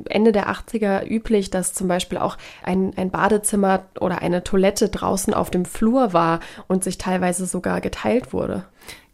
[0.08, 5.34] Ende der 80er üblich, dass zum Beispiel auch ein, ein Badezimmer oder eine Toilette draußen
[5.34, 8.63] auf dem Flur war und sich teilweise sogar geteilt wurde.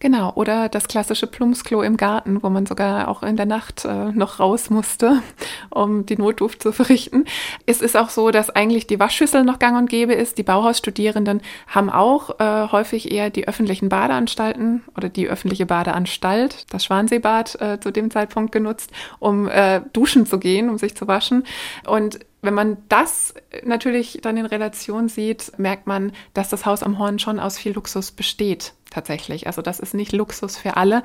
[0.03, 4.11] Genau, oder das klassische Plumpsklo im Garten, wo man sogar auch in der Nacht äh,
[4.11, 5.21] noch raus musste,
[5.69, 7.23] um die Notdurft zu verrichten.
[7.65, 10.37] Es ist auch so, dass eigentlich die Waschschüssel noch gang und gäbe ist.
[10.37, 16.83] Die Bauhausstudierenden haben auch äh, häufig eher die öffentlichen Badeanstalten oder die öffentliche Badeanstalt, das
[16.83, 21.45] Schwanseebad, äh, zu dem Zeitpunkt genutzt, um äh, duschen zu gehen, um sich zu waschen.
[21.87, 26.99] Und wenn man das natürlich dann in Relation sieht, merkt man, dass das Haus am
[26.99, 29.47] Horn schon aus viel Luxus besteht, tatsächlich.
[29.47, 31.03] Also das ist nicht Luxus für alle.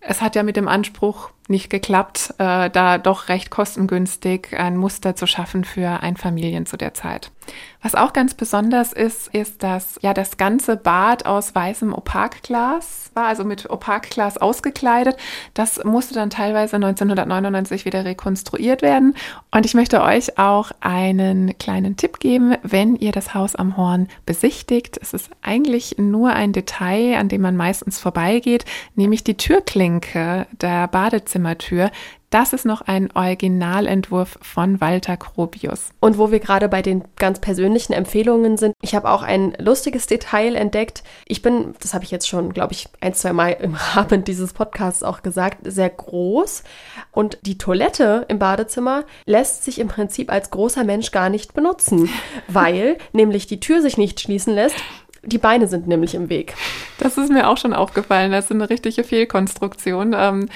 [0.00, 5.16] Es hat ja mit dem Anspruch nicht geklappt, äh, da doch recht kostengünstig ein Muster
[5.16, 7.30] zu schaffen für Einfamilien zu der Zeit.
[7.82, 13.26] Was auch ganz besonders ist, ist, dass ja das ganze Bad aus weißem Opakglas war,
[13.26, 15.16] also mit Opakglas ausgekleidet.
[15.54, 19.14] Das musste dann teilweise 1999 wieder rekonstruiert werden.
[19.52, 24.08] Und ich möchte euch auch einen kleinen Tipp geben, wenn ihr das Haus am Horn
[24.24, 24.98] besichtigt.
[25.00, 28.64] Es ist eigentlich nur ein Detail, an dem man meistens vorbeigeht,
[28.96, 30.88] nämlich die Türklinke der
[31.42, 31.90] Badezimmertür
[32.30, 35.90] das ist noch ein Originalentwurf von Walter Gropius.
[36.00, 40.06] Und wo wir gerade bei den ganz persönlichen Empfehlungen sind, ich habe auch ein lustiges
[40.06, 41.04] Detail entdeckt.
[41.26, 44.52] Ich bin, das habe ich jetzt schon, glaube ich, ein, zwei Mal im Rahmen dieses
[44.52, 46.64] Podcasts auch gesagt, sehr groß.
[47.12, 52.10] Und die Toilette im Badezimmer lässt sich im Prinzip als großer Mensch gar nicht benutzen,
[52.48, 54.76] weil nämlich die Tür sich nicht schließen lässt
[55.26, 56.54] die Beine sind nämlich im Weg.
[56.98, 58.30] Das ist mir auch schon aufgefallen.
[58.30, 60.14] Das ist eine richtige Fehlkonstruktion.
[60.16, 60.48] Ähm,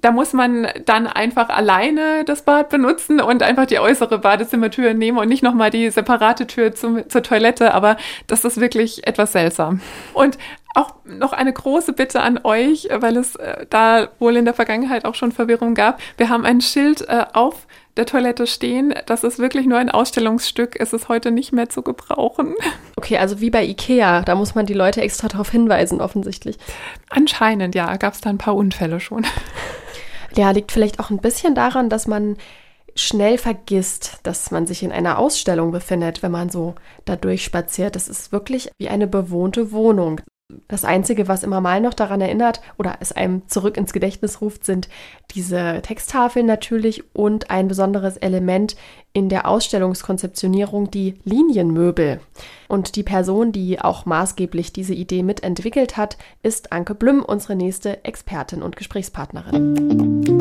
[0.00, 5.18] da muss man dann einfach alleine das Bad benutzen und einfach die äußere Badezimmertür nehmen
[5.18, 7.74] und nicht nochmal die separate Tür zum, zur Toilette.
[7.74, 9.80] Aber das ist wirklich etwas seltsam.
[10.14, 10.38] Und
[10.74, 15.04] auch noch eine große Bitte an euch, weil es äh, da wohl in der Vergangenheit
[15.04, 16.00] auch schon Verwirrung gab.
[16.18, 18.94] Wir haben ein Schild äh, auf der Toilette stehen.
[19.06, 20.78] Das ist wirklich nur ein Ausstellungsstück.
[20.78, 22.54] Es ist heute nicht mehr zu gebrauchen.
[22.96, 26.58] Okay, also wie bei Ikea, da muss man die Leute extra darauf hinweisen, offensichtlich.
[27.10, 29.26] Anscheinend, ja, gab es da ein paar Unfälle schon.
[30.36, 32.36] Ja, liegt vielleicht auch ein bisschen daran, dass man
[32.94, 37.94] schnell vergisst, dass man sich in einer Ausstellung befindet, wenn man so da durchspaziert.
[37.94, 40.20] Das ist wirklich wie eine bewohnte Wohnung.
[40.68, 44.64] Das Einzige, was immer mal noch daran erinnert oder es einem zurück ins Gedächtnis ruft,
[44.64, 44.88] sind
[45.32, 48.76] diese Texttafeln natürlich und ein besonderes Element
[49.12, 52.20] in der Ausstellungskonzeptionierung, die Linienmöbel.
[52.68, 58.04] Und die Person, die auch maßgeblich diese Idee mitentwickelt hat, ist Anke Blüm, unsere nächste
[58.04, 60.35] Expertin und Gesprächspartnerin.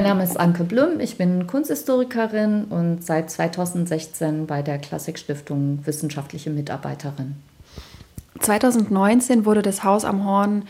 [0.00, 6.48] Mein Name ist Anke Blüm, ich bin Kunsthistorikerin und seit 2016 bei der Klassikstiftung wissenschaftliche
[6.48, 7.36] Mitarbeiterin.
[8.38, 10.62] 2019 wurde das Haus am Horn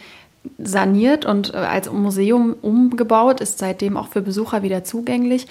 [0.59, 5.47] saniert und äh, als Museum umgebaut, ist seitdem auch für Besucher wieder zugänglich.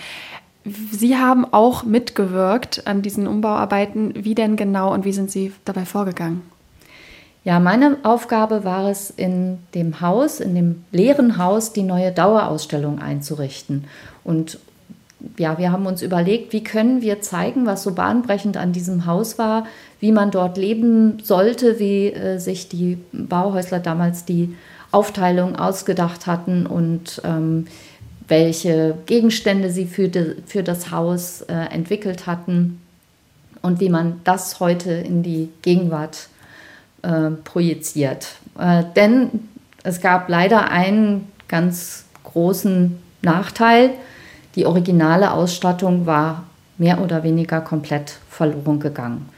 [0.66, 4.26] Sie haben auch mitgewirkt an diesen Umbauarbeiten.
[4.26, 6.42] Wie denn genau und wie sind Sie dabei vorgegangen?
[7.46, 13.00] Ja, meine Aufgabe war es, in dem Haus, in dem leeren Haus, die neue Dauerausstellung
[13.00, 13.86] einzurichten.
[14.24, 14.60] Und
[15.38, 19.38] ja, wir haben uns überlegt, wie können wir zeigen, was so bahnbrechend an diesem Haus
[19.38, 19.66] war,
[20.00, 24.56] wie man dort leben sollte, wie äh, sich die Bauhäusler damals die
[24.92, 27.68] Aufteilung ausgedacht hatten und ähm,
[28.28, 32.82] welche Gegenstände sie für, de, für das Haus äh, entwickelt hatten
[33.62, 36.30] und wie man das heute in die Gegenwart
[37.02, 38.28] äh, projiziert.
[38.58, 39.30] Äh, denn
[39.84, 43.92] es gab leider einen ganz großen Nachteil.
[44.56, 46.44] Die originale Ausstattung war
[46.78, 49.30] mehr oder weniger komplett verloren gegangen.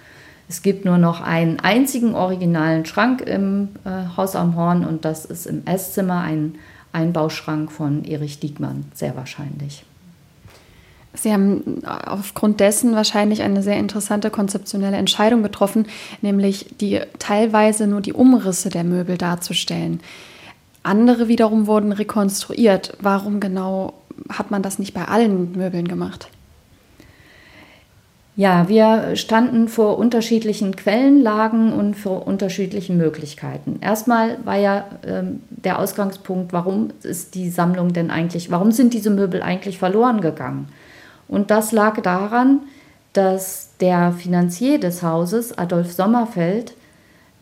[0.47, 5.25] Es gibt nur noch einen einzigen originalen Schrank im äh, Haus am Horn und das
[5.25, 6.55] ist im Esszimmer ein
[6.91, 9.85] Einbauschrank von Erich Diekmann, sehr wahrscheinlich.
[11.21, 15.85] Sie haben aufgrund dessen wahrscheinlich eine sehr interessante konzeptionelle Entscheidung getroffen,
[16.23, 19.99] nämlich die teilweise nur die Umrisse der Möbel darzustellen.
[20.81, 22.97] Andere wiederum wurden rekonstruiert.
[22.99, 23.93] Warum genau
[24.29, 26.27] hat man das nicht bei allen Möbeln gemacht?
[28.35, 33.77] Ja, wir standen vor unterschiedlichen Quellenlagen und vor unterschiedlichen Möglichkeiten.
[33.81, 39.11] Erstmal war ja ähm, der Ausgangspunkt, warum ist die Sammlung denn eigentlich, warum sind diese
[39.11, 40.69] Möbel eigentlich verloren gegangen?
[41.31, 42.59] Und das lag daran,
[43.13, 46.73] dass der Finanzier des Hauses, Adolf Sommerfeld,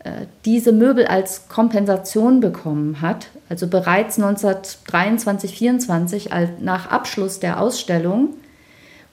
[0.04, 8.30] äh, diese Möbel als Kompensation bekommen hat, also bereits 1923, 24 nach Abschluss der Ausstellung,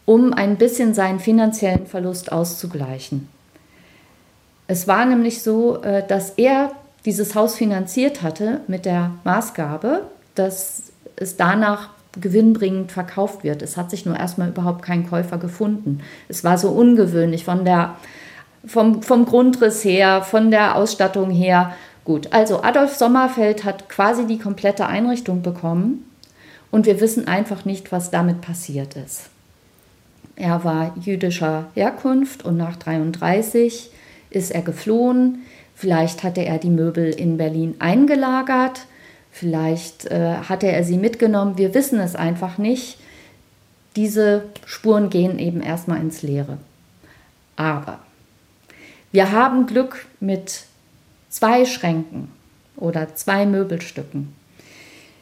[0.06, 3.28] um ein bisschen seinen finanziellen Verlust auszugleichen.
[4.68, 6.72] Es war nämlich so, äh, dass er
[7.04, 10.04] dieses Haus finanziert hatte mit der Maßgabe,
[10.36, 13.62] dass es danach gewinnbringend verkauft wird.
[13.62, 16.02] Es hat sich nur erstmal überhaupt kein Käufer gefunden.
[16.28, 17.96] Es war so ungewöhnlich von der,
[18.66, 21.74] vom, vom Grundriss her, von der Ausstattung her.
[22.06, 26.06] Gut, also Adolf Sommerfeld hat quasi die komplette Einrichtung bekommen
[26.72, 29.30] und wir wissen einfach nicht, was damit passiert ist.
[30.36, 33.90] Er war jüdischer Herkunft und nach 33
[34.30, 35.40] ist er geflohen.
[35.74, 38.86] Vielleicht hatte er die Möbel in Berlin eingelagert
[39.40, 42.98] Vielleicht äh, hatte er sie mitgenommen, wir wissen es einfach nicht.
[43.96, 46.58] Diese Spuren gehen eben erstmal ins Leere.
[47.56, 48.00] Aber
[49.12, 50.64] wir haben Glück mit
[51.30, 52.32] zwei Schränken
[52.78, 54.34] oder zwei Möbelstücken.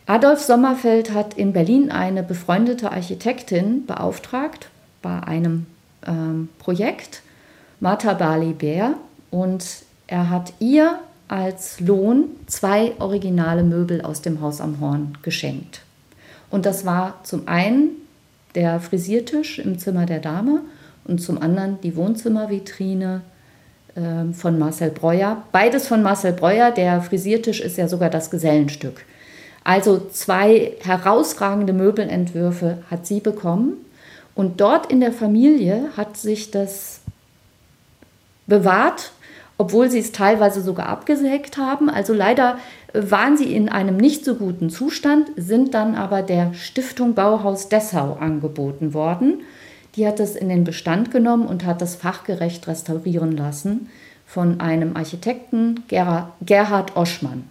[0.06, 4.70] Adolf Sommerfeld hat in Berlin eine befreundete Architektin beauftragt
[5.02, 5.66] bei einem
[6.08, 7.22] ähm, Projekt,
[7.82, 8.94] Martha Barley-Bär,
[9.30, 9.66] und
[10.08, 15.82] er hat ihr als Lohn zwei originale Möbel aus dem Haus am Horn geschenkt.
[16.50, 17.90] Und das war zum einen
[18.54, 20.62] der Frisiertisch im Zimmer der Dame
[21.06, 23.22] und zum anderen die Wohnzimmervitrine
[23.96, 25.44] äh, von Marcel Breuer.
[25.52, 26.72] Beides von Marcel Breuer.
[26.72, 29.02] Der Frisiertisch ist ja sogar das Gesellenstück.
[29.64, 33.74] Also zwei herausragende Möbelentwürfe hat sie bekommen.
[34.36, 37.02] Und dort in der Familie hat sich das
[38.48, 39.12] bewahrt
[39.58, 41.90] obwohl sie es teilweise sogar abgesägt haben.
[41.90, 42.58] Also leider
[42.94, 47.70] äh, waren sie in einem nicht so guten Zustand, sind dann aber der Stiftung Bauhaus
[47.70, 49.42] Dessau angeboten worden.
[49.96, 53.90] Die hat es in den Bestand genommen und hat das fachgerecht restaurieren lassen
[54.26, 57.44] von einem Architekten Gerhard Oschmann.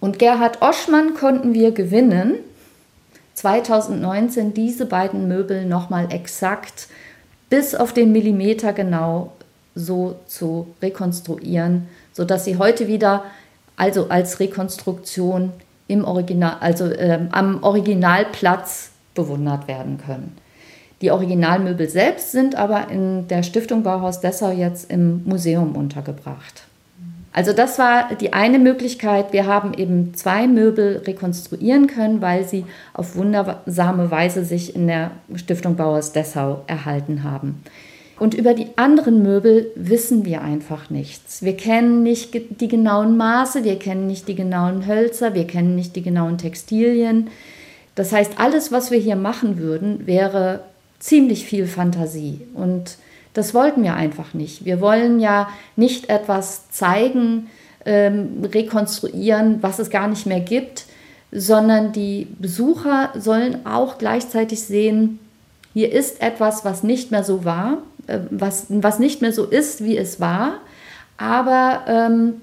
[0.00, 2.34] Und Gerhard Oschmann konnten wir gewinnen,
[3.32, 6.88] 2019 diese beiden Möbel nochmal exakt
[7.48, 9.32] bis auf den Millimeter genau
[9.74, 13.24] so zu rekonstruieren, sodass sie heute wieder
[13.76, 15.52] also als Rekonstruktion
[15.88, 20.36] im Original, also äh, am Originalplatz bewundert werden können.
[21.02, 26.62] Die Originalmöbel selbst sind aber in der Stiftung Bauhaus Dessau jetzt im Museum untergebracht.
[27.32, 29.32] Also das war die eine Möglichkeit.
[29.32, 35.10] Wir haben eben zwei Möbel rekonstruieren können, weil sie auf wundersame Weise sich in der
[35.34, 37.60] Stiftung Bauhaus Dessau erhalten haben.
[38.18, 41.42] Und über die anderen Möbel wissen wir einfach nichts.
[41.42, 45.96] Wir kennen nicht die genauen Maße, wir kennen nicht die genauen Hölzer, wir kennen nicht
[45.96, 47.28] die genauen Textilien.
[47.96, 50.60] Das heißt, alles, was wir hier machen würden, wäre
[51.00, 52.40] ziemlich viel Fantasie.
[52.54, 52.98] Und
[53.34, 54.64] das wollten wir einfach nicht.
[54.64, 57.48] Wir wollen ja nicht etwas zeigen,
[57.84, 60.84] ähm, rekonstruieren, was es gar nicht mehr gibt,
[61.32, 65.18] sondern die Besucher sollen auch gleichzeitig sehen,
[65.74, 67.78] hier ist etwas, was nicht mehr so war,
[68.30, 70.60] was, was nicht mehr so ist, wie es war,
[71.16, 72.34] aber ähm,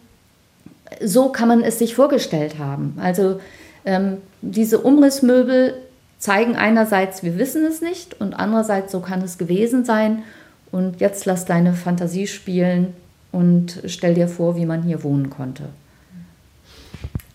[1.03, 2.97] so kann man es sich vorgestellt haben.
[3.01, 3.39] Also
[3.85, 5.75] ähm, diese Umrissmöbel
[6.19, 10.23] zeigen einerseits, wir wissen es nicht und andererseits, so kann es gewesen sein.
[10.71, 12.93] Und jetzt lass deine Fantasie spielen
[13.31, 15.63] und stell dir vor, wie man hier wohnen konnte.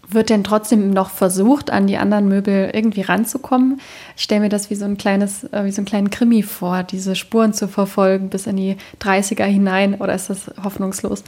[0.08, 3.80] Wird denn trotzdem noch versucht, an die anderen Möbel irgendwie ranzukommen?
[4.16, 6.84] Ich stelle mir das wie so ein kleines, äh, wie so einen kleinen Krimi vor,
[6.84, 11.24] diese Spuren zu verfolgen bis in die 30er hinein, oder ist das hoffnungslos?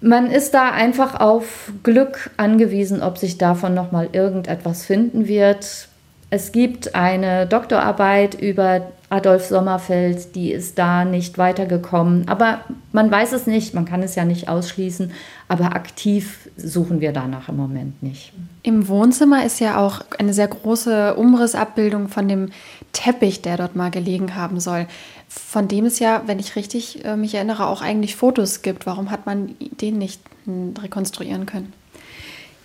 [0.00, 5.88] Man ist da einfach auf Glück angewiesen, ob sich davon nochmal irgendetwas finden wird.
[6.30, 12.28] Es gibt eine Doktorarbeit über Adolf Sommerfeld, die ist da nicht weitergekommen.
[12.28, 12.60] Aber
[12.92, 15.12] man weiß es nicht, man kann es ja nicht ausschließen.
[15.48, 18.32] Aber aktiv suchen wir danach im Moment nicht.
[18.62, 22.50] Im Wohnzimmer ist ja auch eine sehr große Umrissabbildung von dem
[22.92, 24.86] Teppich, der dort mal gelegen haben soll.
[25.28, 28.84] Von dem es ja, wenn ich richtig äh, mich erinnere, auch eigentlich Fotos gibt.
[28.84, 31.72] Warum hat man den nicht hm, rekonstruieren können?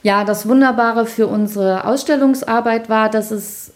[0.02, 3.73] Ja, das Wunderbare für unsere Ausstellungsarbeit war, dass es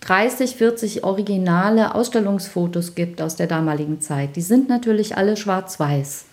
[0.00, 4.36] 30, 40 originale Ausstellungsfotos gibt aus der damaligen Zeit.
[4.36, 6.24] Die sind natürlich alle schwarz-weiß.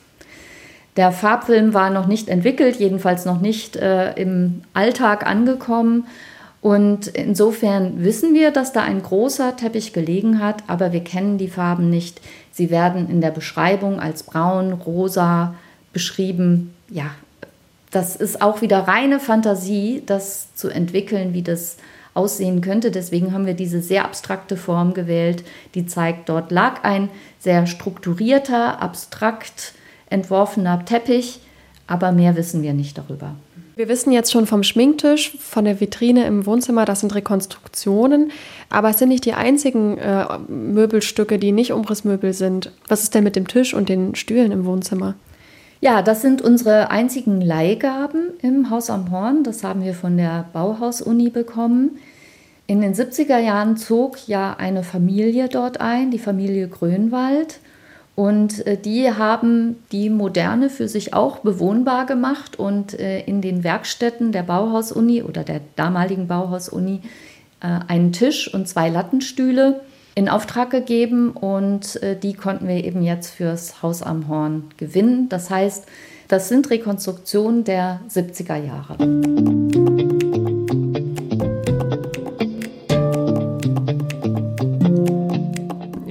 [0.98, 6.08] Der Farbfilm war noch nicht entwickelt, jedenfalls noch nicht äh, im Alltag angekommen.
[6.62, 11.50] Und insofern wissen wir, dass da ein großer Teppich gelegen hat, aber wir kennen die
[11.50, 12.22] Farben nicht.
[12.52, 15.54] Sie werden in der Beschreibung als braun, rosa
[15.92, 16.74] beschrieben.
[16.90, 17.12] Ja,
[17.92, 21.78] das ist auch wieder reine Fantasie, das zu entwickeln, wie das
[22.16, 22.90] aussehen könnte.
[22.90, 25.44] Deswegen haben wir diese sehr abstrakte Form gewählt,
[25.76, 29.74] die zeigt, dort lag ein sehr strukturierter, abstrakt
[30.10, 31.42] entworfener Teppich,
[31.86, 33.36] aber mehr wissen wir nicht darüber.
[33.76, 38.32] Wir wissen jetzt schon vom Schminktisch, von der Vitrine im Wohnzimmer, das sind Rekonstruktionen,
[38.70, 42.72] aber es sind nicht die einzigen äh, Möbelstücke, die nicht Umrissmöbel sind.
[42.88, 45.16] Was ist denn mit dem Tisch und den Stühlen im Wohnzimmer?
[45.86, 49.44] Ja, das sind unsere einzigen Leihgaben im Haus am Horn.
[49.44, 52.00] Das haben wir von der Bauhaus-Uni bekommen.
[52.66, 57.60] In den 70er Jahren zog ja eine Familie dort ein, die Familie Grönwald.
[58.16, 63.64] Und äh, die haben die Moderne für sich auch bewohnbar gemacht und äh, in den
[63.64, 67.02] Werkstätten der Bauhaus-Uni oder der damaligen Bauhaus-Uni
[67.62, 69.82] äh, einen Tisch und zwei Lattenstühle
[70.16, 75.28] in Auftrag gegeben und die konnten wir eben jetzt fürs Haus am Horn gewinnen.
[75.30, 75.86] Das heißt,
[76.28, 78.98] das sind Rekonstruktionen der 70er Jahre.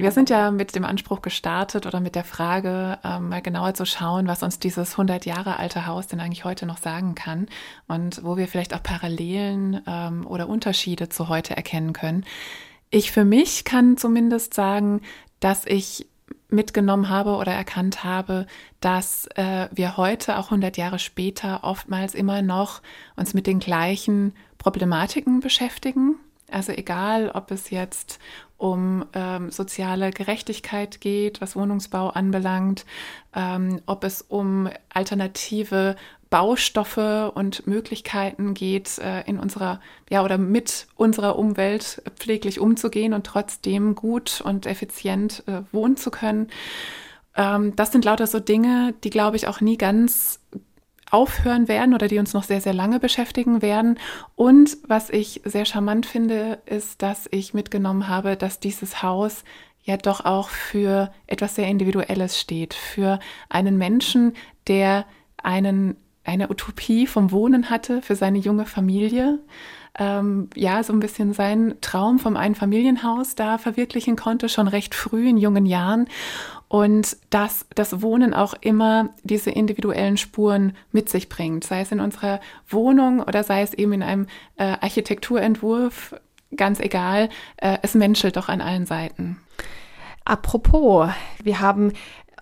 [0.05, 3.87] Wir sind ja mit dem Anspruch gestartet oder mit der Frage, ähm, mal genauer zu
[3.87, 7.47] schauen, was uns dieses 100 Jahre alte Haus denn eigentlich heute noch sagen kann
[7.87, 12.23] und wo wir vielleicht auch Parallelen ähm, oder Unterschiede zu heute erkennen können.
[12.89, 15.01] Ich für mich kann zumindest sagen,
[15.39, 16.07] dass ich
[16.49, 18.45] mitgenommen habe oder erkannt habe,
[18.79, 22.81] dass äh, wir heute, auch 100 Jahre später, oftmals immer noch
[23.15, 26.15] uns mit den gleichen Problematiken beschäftigen.
[26.51, 28.19] Also egal, ob es jetzt
[28.57, 32.85] um ähm, soziale Gerechtigkeit geht, was Wohnungsbau anbelangt,
[33.35, 35.95] ähm, ob es um alternative
[36.35, 39.79] Baustoffe und Möglichkeiten geht, äh, in unserer,
[40.09, 46.11] ja, oder mit unserer Umwelt pfleglich umzugehen und trotzdem gut und effizient äh, wohnen zu
[46.11, 46.49] können.
[47.37, 50.41] Ähm, das sind lauter so Dinge, die, glaube ich, auch nie ganz
[51.09, 53.97] aufhören werden oder die uns noch sehr, sehr lange beschäftigen werden.
[54.35, 59.45] Und was ich sehr charmant finde, ist, dass ich mitgenommen habe, dass dieses Haus
[59.83, 64.33] ja doch auch für etwas sehr Individuelles steht, für einen Menschen,
[64.67, 65.05] der
[65.41, 65.95] einen,
[66.25, 69.39] eine Utopie vom Wohnen hatte, für seine junge Familie,
[69.97, 75.29] ähm, ja, so ein bisschen seinen Traum vom Einfamilienhaus da verwirklichen konnte, schon recht früh
[75.29, 76.07] in jungen Jahren.
[76.67, 82.01] Und dass das Wohnen auch immer diese individuellen Spuren mit sich bringt, sei es in
[82.01, 86.15] unserer Wohnung oder sei es eben in einem äh, Architekturentwurf,
[86.55, 89.37] ganz egal, äh, es menschelt doch an allen Seiten.
[90.25, 91.09] Apropos,
[91.43, 91.93] wir haben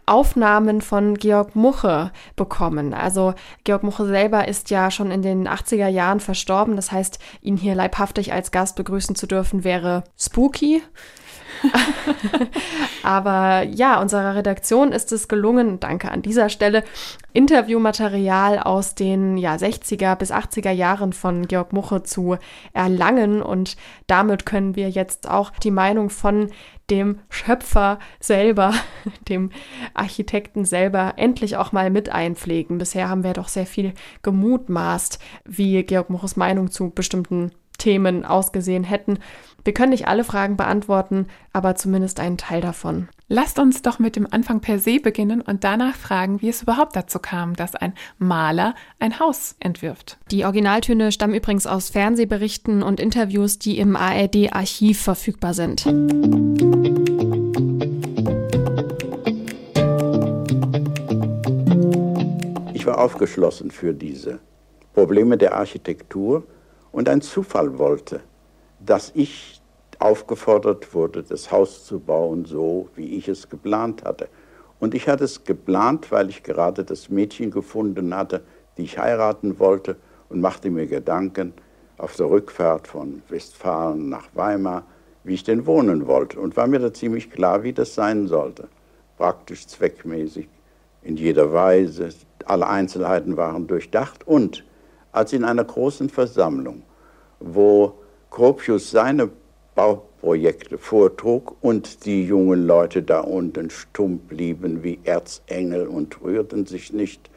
[0.06, 2.94] Aufnahmen von Georg Muche bekommen.
[2.94, 3.34] Also
[3.64, 6.76] Georg Muche selber ist ja schon in den 80er Jahren verstorben.
[6.76, 10.82] Das heißt, ihn hier leibhaftig als Gast begrüßen zu dürfen, wäre spooky.
[13.04, 16.84] Aber ja, unserer Redaktion ist es gelungen, danke an dieser Stelle,
[17.34, 22.38] Interviewmaterial aus den ja, 60er bis 80er Jahren von Georg Muche zu
[22.74, 23.42] erlangen.
[23.42, 23.76] Und
[24.08, 26.50] damit können wir jetzt auch die Meinung von
[26.90, 28.74] dem Schöpfer selber,
[29.30, 29.52] dem
[29.94, 32.78] Architekten selber, endlich auch mal mit einpflegen.
[32.78, 38.84] Bisher haben wir doch sehr viel gemutmaßt, wie Georg Muches Meinung zu bestimmten Themen ausgesehen
[38.84, 39.20] hätten.
[39.64, 43.10] Wir können nicht alle Fragen beantworten, aber zumindest einen Teil davon.
[43.36, 46.96] Lasst uns doch mit dem Anfang per se beginnen und danach fragen, wie es überhaupt
[46.96, 50.20] dazu kam, dass ein Maler ein Haus entwirft.
[50.30, 55.80] Die Originaltöne stammen übrigens aus Fernsehberichten und Interviews, die im ARD-Archiv verfügbar sind.
[62.76, 64.42] Ich war aufgeschlossen für diese
[64.94, 66.44] Probleme der Architektur
[66.92, 68.22] und ein Zufall wollte,
[68.80, 69.63] dass ich
[70.02, 74.28] aufgefordert wurde, das Haus zu bauen, so wie ich es geplant hatte.
[74.80, 78.42] Und ich hatte es geplant, weil ich gerade das Mädchen gefunden hatte,
[78.78, 79.96] die ich heiraten wollte
[80.30, 81.54] und machte mir Gedanken
[81.98, 84.84] auf der Rückfahrt von Westfalen nach Weimar,
[85.24, 86.40] wie ich denn wohnen wollte.
[86.40, 88.68] Und war mir da ziemlich klar, wie das sein sollte.
[89.18, 90.50] Praktisch, zweckmäßig,
[91.04, 92.10] in jeder Weise.
[92.46, 94.28] Alle Einzelheiten waren durchdacht.
[94.28, 94.66] Und
[95.14, 96.82] als in einer großen Versammlung,
[97.40, 97.94] wo
[98.32, 99.30] Gropius seine
[99.76, 106.94] Bauprojekte vortrug und die jungen Leute da unten stumm blieben wie Erzengel und rührten sich
[106.94, 107.30] nicht.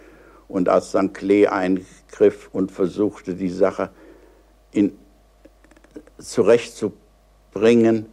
[0.48, 3.90] Und als dann Klee eingriff und versuchte, die Sache
[4.70, 4.92] in,
[6.18, 8.06] zurechtzubringen,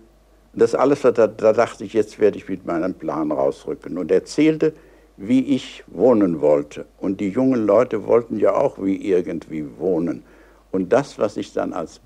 [0.53, 3.97] das alles, da, da dachte ich, jetzt werde ich mit meinem Plan rausrücken.
[3.97, 4.74] Und erzählte,
[5.17, 6.86] wie ich wohnen wollte.
[6.97, 10.24] Und die jungen Leute wollten ja auch wie irgendwie wohnen.
[10.71, 12.01] Und das, was ich dann als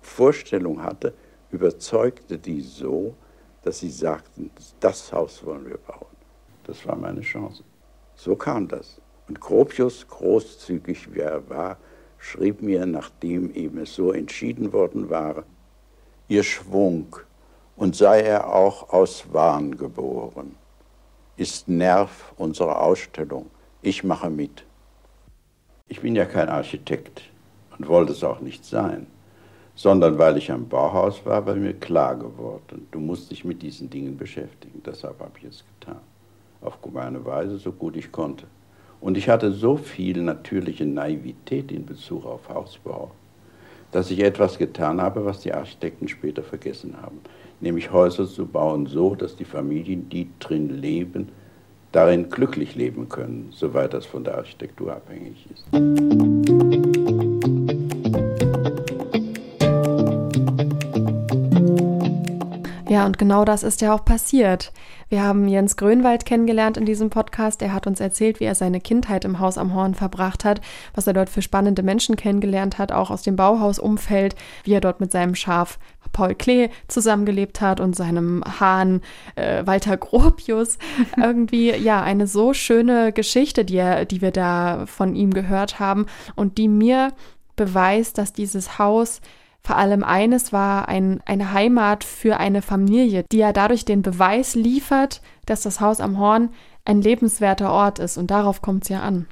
[0.00, 1.14] Vorstellung hatte,
[1.50, 3.14] überzeugte die so,
[3.62, 6.06] dass sie sagten, das Haus wollen wir bauen.
[6.64, 7.62] Das war meine Chance.
[8.14, 9.00] So kam das.
[9.28, 11.78] Und Gropius, großzügig wie er war,
[12.18, 15.44] schrieb mir, nachdem eben es so entschieden worden war,
[16.28, 17.16] ihr Schwung,
[17.76, 20.54] und sei er auch aus Wahn geboren,
[21.36, 23.50] ist Nerv unserer Ausstellung.
[23.80, 24.66] Ich mache mit.
[25.88, 27.22] Ich bin ja kein Architekt
[27.78, 29.06] und wollte es auch nicht sein,
[29.80, 33.88] sondern weil ich am Bauhaus war, war mir klar geworden, du musst dich mit diesen
[33.88, 34.82] Dingen beschäftigen.
[34.84, 36.02] Deshalb habe ich es getan.
[36.60, 38.44] Auf meine Weise, so gut ich konnte.
[39.00, 43.10] Und ich hatte so viel natürliche Naivität in Bezug auf Hausbau,
[43.90, 47.18] dass ich etwas getan habe, was die Architekten später vergessen haben.
[47.60, 51.30] Nämlich Häuser zu bauen so, dass die Familien, die drin leben,
[51.90, 56.59] darin glücklich leben können, soweit das von der Architektur abhängig ist.
[63.10, 64.72] Und genau das ist ja auch passiert.
[65.08, 67.60] Wir haben Jens Grönwald kennengelernt in diesem Podcast.
[67.60, 70.60] Er hat uns erzählt, wie er seine Kindheit im Haus am Horn verbracht hat,
[70.94, 75.00] was er dort für spannende Menschen kennengelernt hat, auch aus dem Bauhausumfeld, wie er dort
[75.00, 75.80] mit seinem Schaf
[76.12, 79.00] Paul Klee zusammengelebt hat und seinem Hahn
[79.34, 80.78] äh, Walter Gropius.
[81.16, 86.06] Irgendwie, ja, eine so schöne Geschichte, die, er, die wir da von ihm gehört haben
[86.36, 87.12] und die mir
[87.56, 89.20] beweist, dass dieses Haus
[89.62, 94.54] vor allem eines war ein, eine Heimat für eine Familie, die ja dadurch den Beweis
[94.54, 96.50] liefert, dass das Haus am Horn
[96.84, 98.16] ein lebenswerter Ort ist.
[98.16, 99.26] Und darauf kommt es ja an.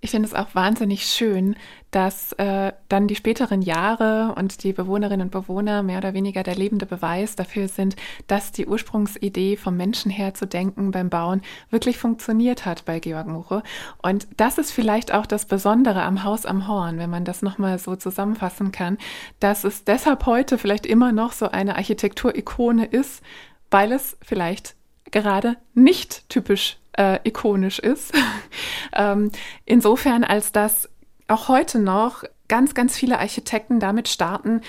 [0.00, 1.56] Ich finde es auch wahnsinnig schön,
[1.90, 6.54] dass äh, dann die späteren Jahre und die Bewohnerinnen und Bewohner mehr oder weniger der
[6.54, 7.96] lebende Beweis dafür sind,
[8.28, 13.26] dass die Ursprungsidee vom Menschen her zu denken beim Bauen wirklich funktioniert hat bei Georg
[13.26, 13.64] Muche.
[14.00, 17.80] Und das ist vielleicht auch das Besondere am Haus am Horn, wenn man das nochmal
[17.80, 18.98] so zusammenfassen kann,
[19.40, 23.20] dass es deshalb heute vielleicht immer noch so eine Architekturikone ist,
[23.68, 24.76] weil es vielleicht
[25.10, 28.12] gerade nicht typisch äh, ikonisch ist.
[28.92, 29.30] ähm,
[29.64, 30.88] insofern, als dass
[31.28, 34.62] auch heute noch ganz, ganz viele Architekten damit starten,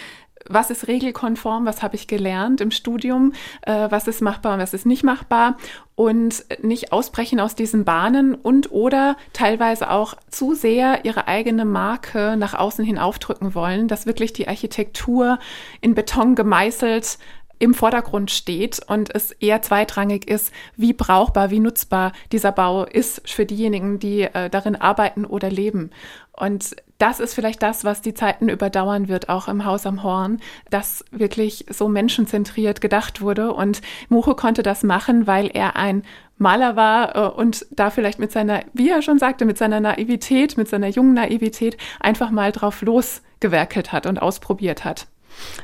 [0.48, 4.74] was ist regelkonform, was habe ich gelernt im Studium, äh, was ist machbar und was
[4.74, 5.58] ist nicht machbar
[5.96, 12.36] und nicht ausbrechen aus diesen Bahnen und oder teilweise auch zu sehr ihre eigene Marke
[12.38, 15.40] nach außen hin aufdrücken wollen, dass wirklich die Architektur
[15.82, 17.20] in Beton gemeißelt
[17.60, 23.30] im Vordergrund steht und es eher zweitrangig ist, wie brauchbar, wie nutzbar dieser Bau ist
[23.30, 25.92] für diejenigen, die äh, darin arbeiten oder leben.
[26.32, 30.40] Und das ist vielleicht das, was die Zeiten überdauern wird, auch im Haus am Horn,
[30.70, 33.54] dass wirklich so menschenzentriert gedacht wurde.
[33.54, 36.04] Und Mucho konnte das machen, weil er ein
[36.38, 40.58] Maler war äh, und da vielleicht mit seiner, wie er schon sagte, mit seiner Naivität,
[40.58, 45.08] mit seiner jungen Naivität einfach mal drauf losgewerkelt hat und ausprobiert hat.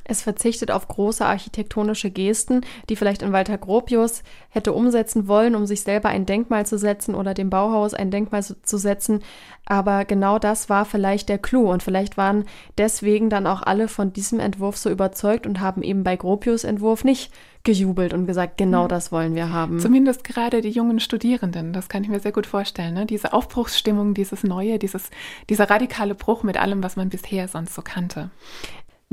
[0.03, 5.65] Es verzichtet auf große architektonische Gesten, die vielleicht in Walter Gropius hätte umsetzen wollen, um
[5.65, 9.21] sich selber ein Denkmal zu setzen oder dem Bauhaus ein Denkmal zu setzen.
[9.65, 12.45] Aber genau das war vielleicht der Clou und vielleicht waren
[12.77, 17.03] deswegen dann auch alle von diesem Entwurf so überzeugt und haben eben bei Gropius Entwurf
[17.03, 17.31] nicht
[17.65, 18.89] gejubelt und gesagt, genau mhm.
[18.89, 19.79] das wollen wir haben.
[19.79, 22.93] Zumindest gerade die jungen Studierenden, das kann ich mir sehr gut vorstellen.
[22.93, 23.05] Ne?
[23.05, 25.09] Diese Aufbruchsstimmung, dieses Neue, dieses,
[25.49, 28.29] dieser radikale Bruch mit allem, was man bisher sonst so kannte.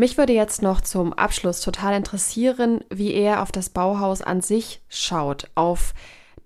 [0.03, 4.83] Mich würde jetzt noch zum Abschluss total interessieren, wie er auf das Bauhaus an sich
[4.89, 5.95] schaut, auf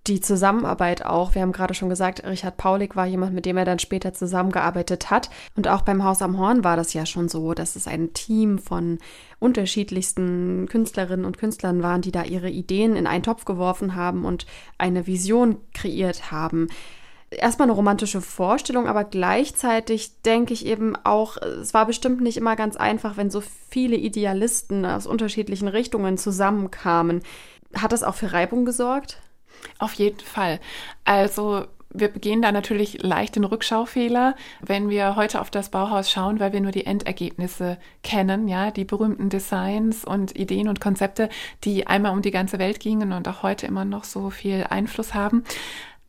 [0.06, 1.34] die Zusammenarbeit auch.
[1.34, 5.08] Wir haben gerade schon gesagt, Richard Paulik war jemand, mit dem er dann später zusammengearbeitet
[5.08, 5.30] hat.
[5.56, 8.58] Und auch beim Haus am Horn war das ja schon so, dass es ein Team
[8.58, 8.98] von
[9.38, 14.44] unterschiedlichsten Künstlerinnen und Künstlern waren, die da ihre Ideen in einen Topf geworfen haben und
[14.76, 16.68] eine Vision kreiert haben
[17.38, 22.56] erstmal eine romantische Vorstellung, aber gleichzeitig denke ich eben auch, es war bestimmt nicht immer
[22.56, 27.22] ganz einfach, wenn so viele Idealisten aus unterschiedlichen Richtungen zusammenkamen.
[27.74, 29.20] Hat das auch für Reibung gesorgt?
[29.78, 30.60] Auf jeden Fall.
[31.04, 31.66] Also
[31.98, 36.52] wir begehen da natürlich leicht den Rückschaufehler, wenn wir heute auf das Bauhaus schauen, weil
[36.52, 41.28] wir nur die Endergebnisse kennen, ja, die berühmten Designs und Ideen und Konzepte,
[41.64, 45.14] die einmal um die ganze Welt gingen und auch heute immer noch so viel Einfluss
[45.14, 45.44] haben.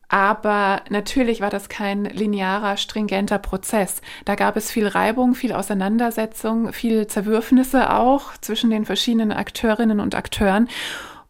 [0.08, 4.00] Aber natürlich war das kein linearer, stringenter Prozess.
[4.24, 10.14] Da gab es viel Reibung, viel Auseinandersetzung, viel Zerwürfnisse auch zwischen den verschiedenen Akteurinnen und
[10.14, 10.68] Akteuren.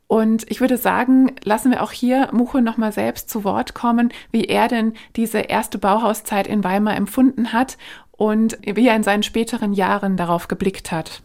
[0.07, 4.45] Und ich würde sagen, lassen wir auch hier Mucho nochmal selbst zu Wort kommen, wie
[4.45, 7.77] er denn diese erste Bauhauszeit in Weimar empfunden hat
[8.13, 11.21] und wie er in seinen späteren Jahren darauf geblickt hat.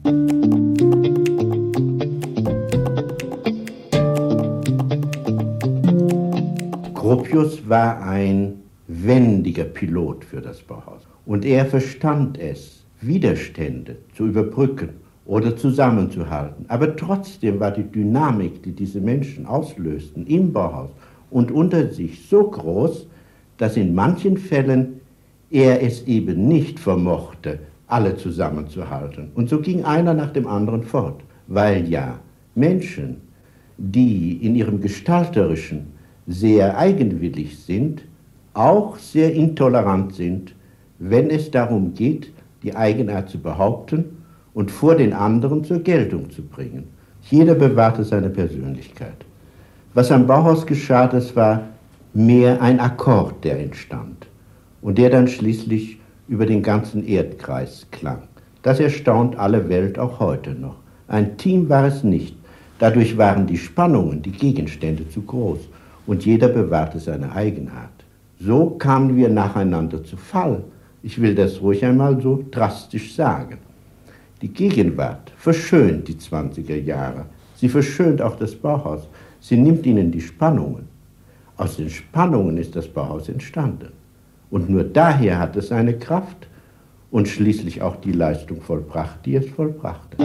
[7.14, 8.56] Gropius war ein
[8.88, 11.04] wendiger Pilot für das Bauhaus.
[11.28, 14.90] Und er verstand es, Widerstände zu überbrücken
[15.28, 16.66] oder zusammenzuhalten.
[16.70, 20.90] Aber trotzdem war die Dynamik, die diese Menschen auslösten im Bauhaus
[21.30, 23.06] und unter sich so groß,
[23.60, 25.00] dass in manchen Fällen
[25.52, 29.30] er es eben nicht vermochte, alle zusammenzuhalten.
[29.36, 32.20] Und so ging einer nach dem anderen fort, weil ja
[32.56, 33.18] Menschen,
[33.78, 35.93] die in ihrem gestalterischen
[36.28, 38.04] sehr eigenwillig sind,
[38.54, 40.54] auch sehr intolerant sind
[41.06, 42.32] wenn es darum geht,
[42.64, 46.86] die Eigenart zu behaupten und vor den anderen zur Geltung zu bringen.
[47.30, 49.26] Jeder bewahrte seine Persönlichkeit.
[49.94, 51.64] Was am Bauhaus geschah, das war
[52.14, 54.28] mehr ein Akkord, der entstand
[54.82, 56.00] und der dann schließlich
[56.30, 58.24] über den ganzen Erdkreis klang.
[58.62, 60.76] Das erstaunt alle Welt auch heute noch.
[61.10, 62.38] Ein Team war es nicht.
[62.80, 65.60] Dadurch waren die Spannungen, die Gegenstände zu groß
[66.06, 68.04] und jeder bewahrte seine Eigenart.
[68.40, 70.64] So kamen wir nacheinander zu Fall.
[71.02, 73.58] Ich will das ruhig einmal so drastisch sagen.
[74.42, 77.26] Die Gegenwart verschönt die 20er Jahre.
[77.56, 79.08] Sie verschönt auch das Bauhaus.
[79.40, 80.88] Sie nimmt ihnen die Spannungen.
[81.56, 83.94] Aus den Spannungen ist das Bauhaus entstanden.
[84.50, 86.48] Und nur daher hat es seine Kraft
[87.12, 90.18] und schließlich auch die Leistung vollbracht, die es vollbrachte.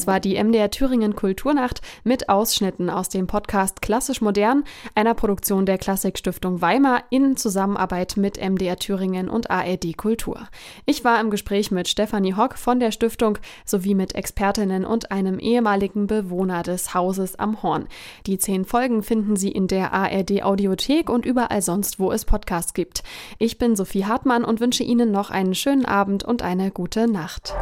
[0.00, 5.66] Das war die MDR Thüringen Kulturnacht mit Ausschnitten aus dem Podcast Klassisch Modern, einer Produktion
[5.66, 10.48] der Klassikstiftung Weimar in Zusammenarbeit mit MDR Thüringen und ARD Kultur.
[10.86, 13.36] Ich war im Gespräch mit Stefanie Hock von der Stiftung
[13.66, 17.86] sowie mit Expertinnen und einem ehemaligen Bewohner des Hauses am Horn.
[18.26, 22.72] Die zehn Folgen finden Sie in der ARD Audiothek und überall sonst, wo es Podcasts
[22.72, 23.02] gibt.
[23.38, 27.52] Ich bin Sophie Hartmann und wünsche Ihnen noch einen schönen Abend und eine gute Nacht.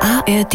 [0.00, 0.54] ARD